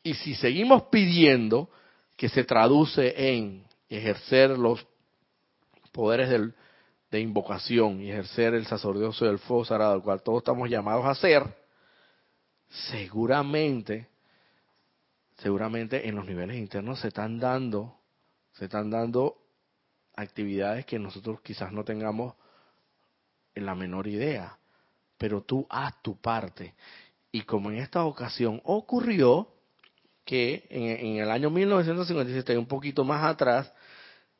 [0.03, 1.69] Y si seguimos pidiendo,
[2.17, 4.85] que se traduce en ejercer los
[5.91, 6.53] poderes
[7.09, 11.11] de invocación y ejercer el sacerdocio del fuego sagrado, al cual todos estamos llamados a
[11.11, 11.43] hacer,
[12.69, 14.07] seguramente,
[15.39, 17.97] seguramente en los niveles internos se están dando,
[18.53, 19.37] se están dando
[20.15, 22.35] actividades que nosotros quizás no tengamos
[23.55, 24.57] en la menor idea
[25.21, 26.73] pero tú haz tu parte.
[27.31, 29.49] Y como en esta ocasión ocurrió
[30.25, 33.71] que en, el año 1957, un poquito más atrás,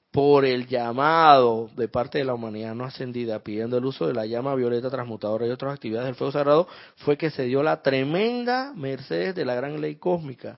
[0.10, 4.26] por el llamado de parte de la humanidad no ascendida pidiendo el uso de la
[4.26, 8.74] llama violeta transmutadora y otras actividades del fuego sagrado, fue que se dio la tremenda
[8.74, 10.58] merced de la gran ley cósmica,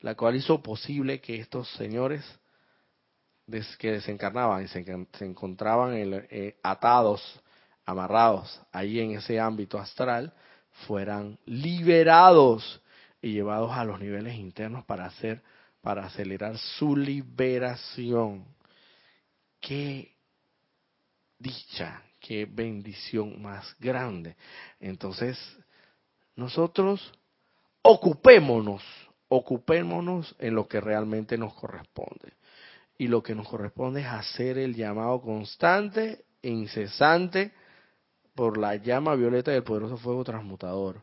[0.00, 2.22] la cual hizo posible que estos señores
[3.78, 4.84] que desencarnaban y se,
[5.24, 7.40] encontraban eh, atados
[7.88, 10.34] amarrados ahí en ese ámbito astral,
[10.86, 12.82] fueran liberados
[13.22, 15.40] y llevados a los niveles internos para hacer,
[15.80, 18.44] para acelerar su liberación.
[19.58, 20.12] Qué
[21.38, 24.36] dicha, qué bendición más grande.
[24.80, 25.38] Entonces,
[26.36, 27.10] nosotros
[27.80, 28.82] ocupémonos,
[29.28, 32.34] ocupémonos en lo que realmente nos corresponde.
[32.98, 37.54] Y lo que nos corresponde es hacer el llamado constante e incesante
[38.38, 41.02] por la llama violeta del poderoso fuego transmutador.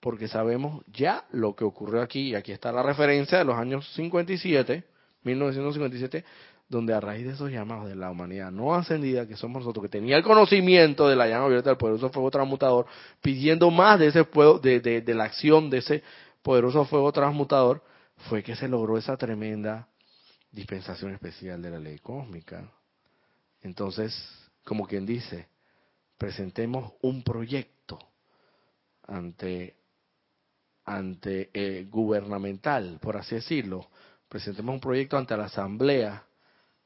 [0.00, 3.88] Porque sabemos ya lo que ocurrió aquí, y aquí está la referencia de los años
[3.94, 4.82] 57,
[5.22, 6.24] 1957,
[6.68, 9.90] donde a raíz de esos llamados de la humanidad no ascendida, que somos nosotros, que
[9.90, 12.86] tenía el conocimiento de la llama violeta del poderoso fuego transmutador,
[13.20, 16.02] pidiendo más de ese fuego, de, de la acción de ese
[16.42, 17.80] poderoso fuego transmutador,
[18.28, 19.86] fue que se logró esa tremenda
[20.50, 22.68] dispensación especial de la ley cósmica.
[23.62, 24.12] Entonces,
[24.64, 25.51] como quien dice,
[26.22, 27.98] presentemos un proyecto
[29.08, 29.74] ante
[30.84, 33.88] ante eh, gubernamental, por así decirlo,
[34.28, 36.22] presentemos un proyecto ante la Asamblea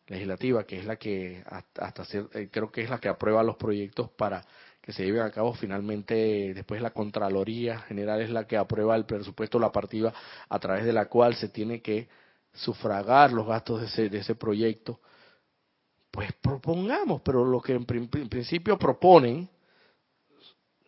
[0.06, 4.08] Legislativa, que es la que hasta, eh, creo que es la que aprueba los proyectos
[4.08, 4.42] para
[4.80, 5.52] que se lleven a cabo.
[5.52, 10.14] Finalmente después la Contraloría General es la que aprueba el presupuesto, la partida
[10.48, 12.08] a través de la cual se tiene que
[12.54, 14.98] sufragar los gastos de ese, de ese proyecto
[16.16, 19.46] pues propongamos, pero lo que en, principio proponen,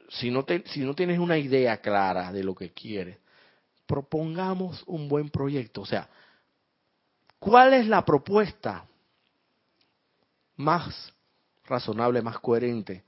[0.09, 3.19] si no, si no tienes una idea clara de lo que quieres,
[3.85, 5.83] propongamos un buen proyecto.
[5.83, 6.09] O sea,
[7.39, 8.87] ¿cuál es la propuesta
[10.57, 11.13] más
[11.67, 13.05] razonable, más coherente,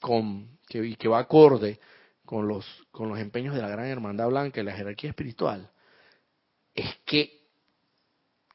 [0.00, 1.78] con, que, que va acorde
[2.24, 5.70] con los, con los empeños de la gran hermandad blanca y la jerarquía espiritual?
[6.74, 7.46] Es que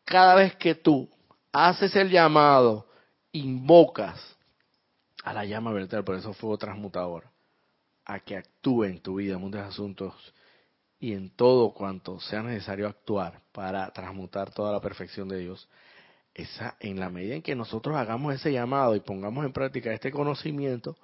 [0.04, 1.10] cada vez que tú
[1.52, 2.88] haces el llamado,
[3.32, 4.20] invocas
[5.24, 7.26] a la llama vertebral, por eso fuego transmutador,
[8.06, 10.34] a que actúe en tu vida, en muchos asuntos
[11.00, 15.68] y en todo cuanto sea necesario actuar para transmutar toda la perfección de Dios.
[16.34, 20.12] Esa, en la medida en que nosotros hagamos ese llamado y pongamos en práctica este
[20.12, 20.96] conocimiento,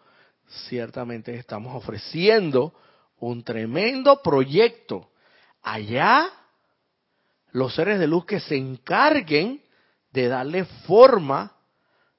[0.69, 2.73] ciertamente estamos ofreciendo
[3.19, 5.09] un tremendo proyecto.
[5.61, 6.29] Allá,
[7.51, 9.61] los seres de luz que se encarguen
[10.11, 11.53] de darle forma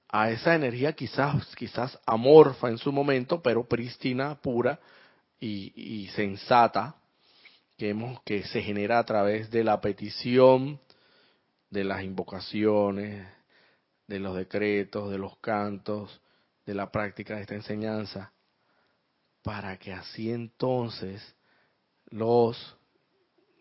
[0.08, 4.80] a esa energía quizás, quizás amorfa en su momento, pero prístina, pura
[5.40, 6.96] y, sensata,
[7.76, 10.80] que, hemos, que se genera a través de la petición,
[11.70, 13.28] de las invocaciones,
[14.06, 16.20] de los decretos, de los cantos,
[16.64, 18.32] de la práctica de esta enseñanza,
[19.42, 21.36] para que así entonces
[22.10, 22.76] los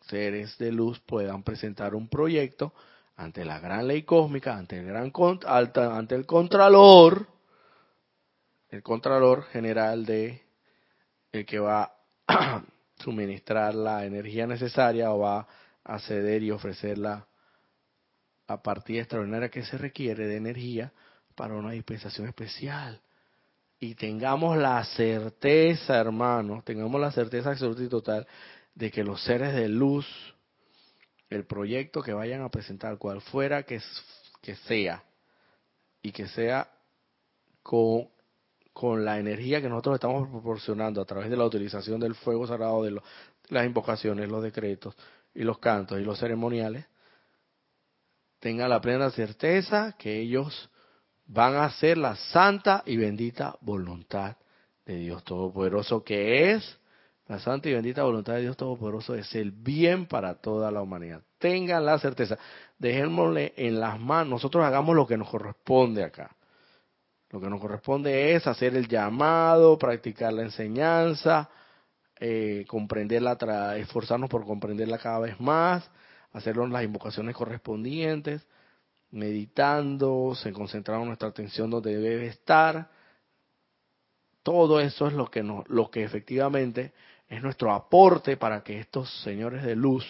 [0.07, 2.73] seres de luz puedan presentar un proyecto
[3.17, 5.11] ante la gran ley cósmica, ante el gran
[5.45, 7.27] ante el contralor,
[8.69, 10.43] el contralor general de
[11.31, 11.91] el que va
[12.27, 12.63] a
[12.97, 15.47] suministrar la energía necesaria o va
[15.83, 17.27] a ceder y ofrecer la
[18.63, 20.91] partida extraordinaria que se requiere de energía
[21.35, 23.01] para una dispensación especial.
[23.79, 28.27] Y tengamos la certeza, hermanos, tengamos la certeza absoluta y total
[28.73, 30.07] de que los seres de luz
[31.29, 33.81] el proyecto que vayan a presentar, cual fuera que,
[34.41, 35.03] que sea,
[36.01, 36.69] y que sea
[37.63, 38.09] con,
[38.73, 42.83] con la energía que nosotros estamos proporcionando a través de la utilización del fuego sagrado,
[42.83, 43.01] de,
[43.49, 44.95] las invocaciones, los decretos
[45.33, 46.85] y los cantos y los ceremoniales,
[48.39, 50.69] tenga la plena certeza que ellos
[51.25, 54.37] van a hacer la santa y bendita voluntad
[54.85, 56.77] de Dios Todopoderoso, que es
[57.27, 61.21] la santa y bendita voluntad de Dios Todopoderoso es el bien para toda la humanidad.
[61.39, 62.37] Tengan la certeza.
[62.79, 64.29] Dejémosle en las manos.
[64.29, 66.35] Nosotros hagamos lo que nos corresponde acá.
[67.29, 71.49] Lo que nos corresponde es hacer el llamado, practicar la enseñanza,
[72.19, 75.89] eh, comprenderla, esforzarnos por comprenderla cada vez más,
[76.31, 78.47] hacer las invocaciones correspondientes,
[79.11, 82.89] meditando, se concentramos nuestra atención donde debe estar.
[84.43, 86.93] Todo eso es lo que, nos, lo que efectivamente
[87.29, 90.05] es nuestro aporte para que estos señores de luz,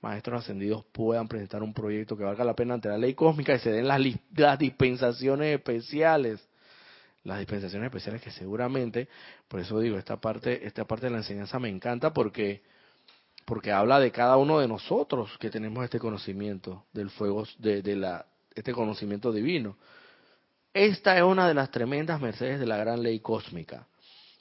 [0.00, 3.58] maestros ascendidos, puedan presentar un proyecto que valga la pena ante la ley cósmica y
[3.60, 6.46] se den las, dispensaciones especiales.
[7.24, 9.08] Las dispensaciones especiales que seguramente,
[9.48, 12.62] por eso digo, esta parte, esta parte de la enseñanza me encanta porque,
[13.44, 17.96] porque habla de cada uno de nosotros que tenemos este conocimiento del fuego, de, de
[17.96, 19.76] la, este conocimiento divino.
[20.72, 23.86] Esta es una de las tremendas mercedes de la gran ley cósmica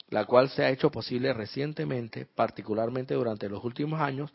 [0.09, 4.31] la cual se ha hecho posible recientemente, particularmente durante los últimos años,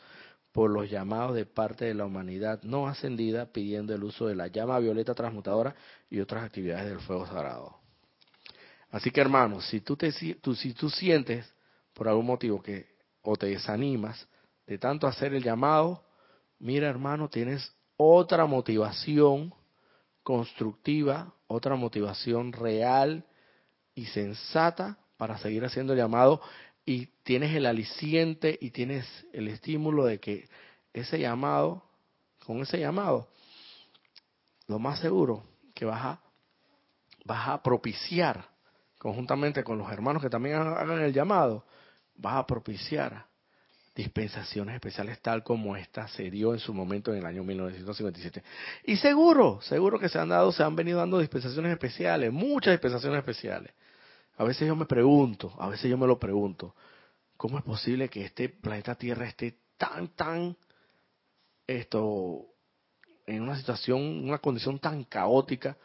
[0.53, 4.49] por los llamados de parte de la humanidad no ascendida pidiendo el uso de la
[4.49, 5.75] llama violeta transmutadora
[6.11, 7.79] y otras actividades del fuego sagrado.
[8.91, 10.12] Así que hermanos, si tú, te,
[10.43, 11.51] tú, si tú sientes
[11.95, 12.87] por algún motivo que
[13.23, 14.29] o te desanimas
[14.66, 16.05] de tanto hacer el llamado,
[16.59, 19.55] mira hermano, tienes otra motivación
[20.23, 23.25] constructiva, otra motivación real
[23.95, 26.41] y sensata para seguir haciendo el llamado
[26.85, 30.49] y tienes el aliciente y tienes el estímulo de que
[30.93, 31.85] ese llamado,
[32.45, 33.29] con ese llamado,
[34.66, 35.45] lo más seguro
[35.77, 36.20] que vas a,
[37.25, 38.49] vas a propiciar,
[38.99, 41.64] conjuntamente con los hermanos que también hagan el llamado,
[42.16, 43.25] vas a propiciar
[43.95, 48.43] dispensaciones especiales tal como esta se dio en su momento en el año 1957.
[48.87, 53.20] Y seguro, seguro que se han dado, se han venido dando dispensaciones especiales, muchas dispensaciones
[53.20, 53.73] especiales.
[54.37, 56.74] A veces yo me pregunto, a veces yo me lo pregunto,
[57.37, 60.57] ¿cómo es posible que este planeta Tierra esté tan, tan,
[61.66, 62.47] esto,
[63.26, 65.76] en una situación, una condición tan caótica?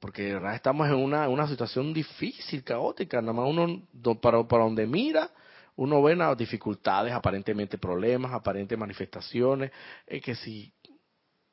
[0.00, 3.20] Porque de verdad estamos en una, una situación difícil, caótica.
[3.20, 3.82] Nada más uno,
[4.20, 5.30] para, para donde mira,
[5.76, 9.72] uno ve las dificultades, aparentemente problemas, aparentes manifestaciones,
[10.06, 10.72] es que sí.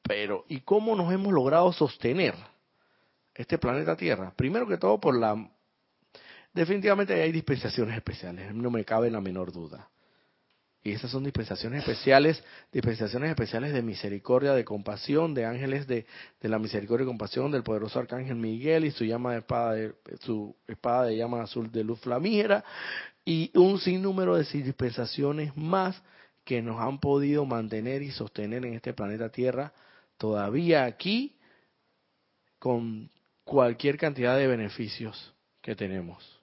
[0.04, 2.36] Pero, ¿y cómo nos hemos logrado sostener?
[3.36, 4.34] Este planeta Tierra?
[4.36, 5.50] Primero que todo por la...
[6.54, 9.90] Definitivamente hay dispensaciones especiales, no me cabe la menor duda.
[10.86, 16.06] Y esas son dispensaciones especiales, dispensaciones especiales de misericordia, de compasión, de ángeles de,
[16.40, 19.96] de la misericordia y compasión del poderoso arcángel Miguel y su llama de espada de,
[20.22, 22.64] su espada de llama azul de luz flamígera
[23.26, 26.00] y un sinnúmero de dispensaciones más
[26.44, 29.74] que nos han podido mantener y sostener en este planeta Tierra
[30.20, 31.36] todavía aquí
[32.60, 33.10] con
[33.46, 36.42] cualquier cantidad de beneficios que tenemos.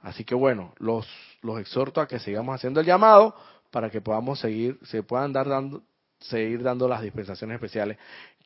[0.00, 1.08] Así que bueno, los,
[1.40, 3.34] los exhorto a que sigamos haciendo el llamado
[3.70, 5.82] para que podamos seguir, se puedan dar dando,
[6.20, 7.98] seguir dando las dispensaciones especiales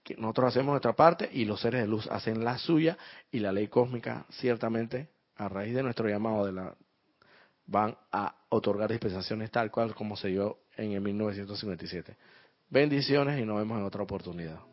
[0.04, 2.96] que nosotros hacemos nuestra parte y los seres de luz hacen la suya
[3.30, 6.74] y la ley cósmica ciertamente a raíz de nuestro llamado de la
[7.66, 12.16] van a otorgar dispensaciones tal cual como se dio en el 1957.
[12.70, 14.68] Bendiciones y nos vemos en otra oportunidad.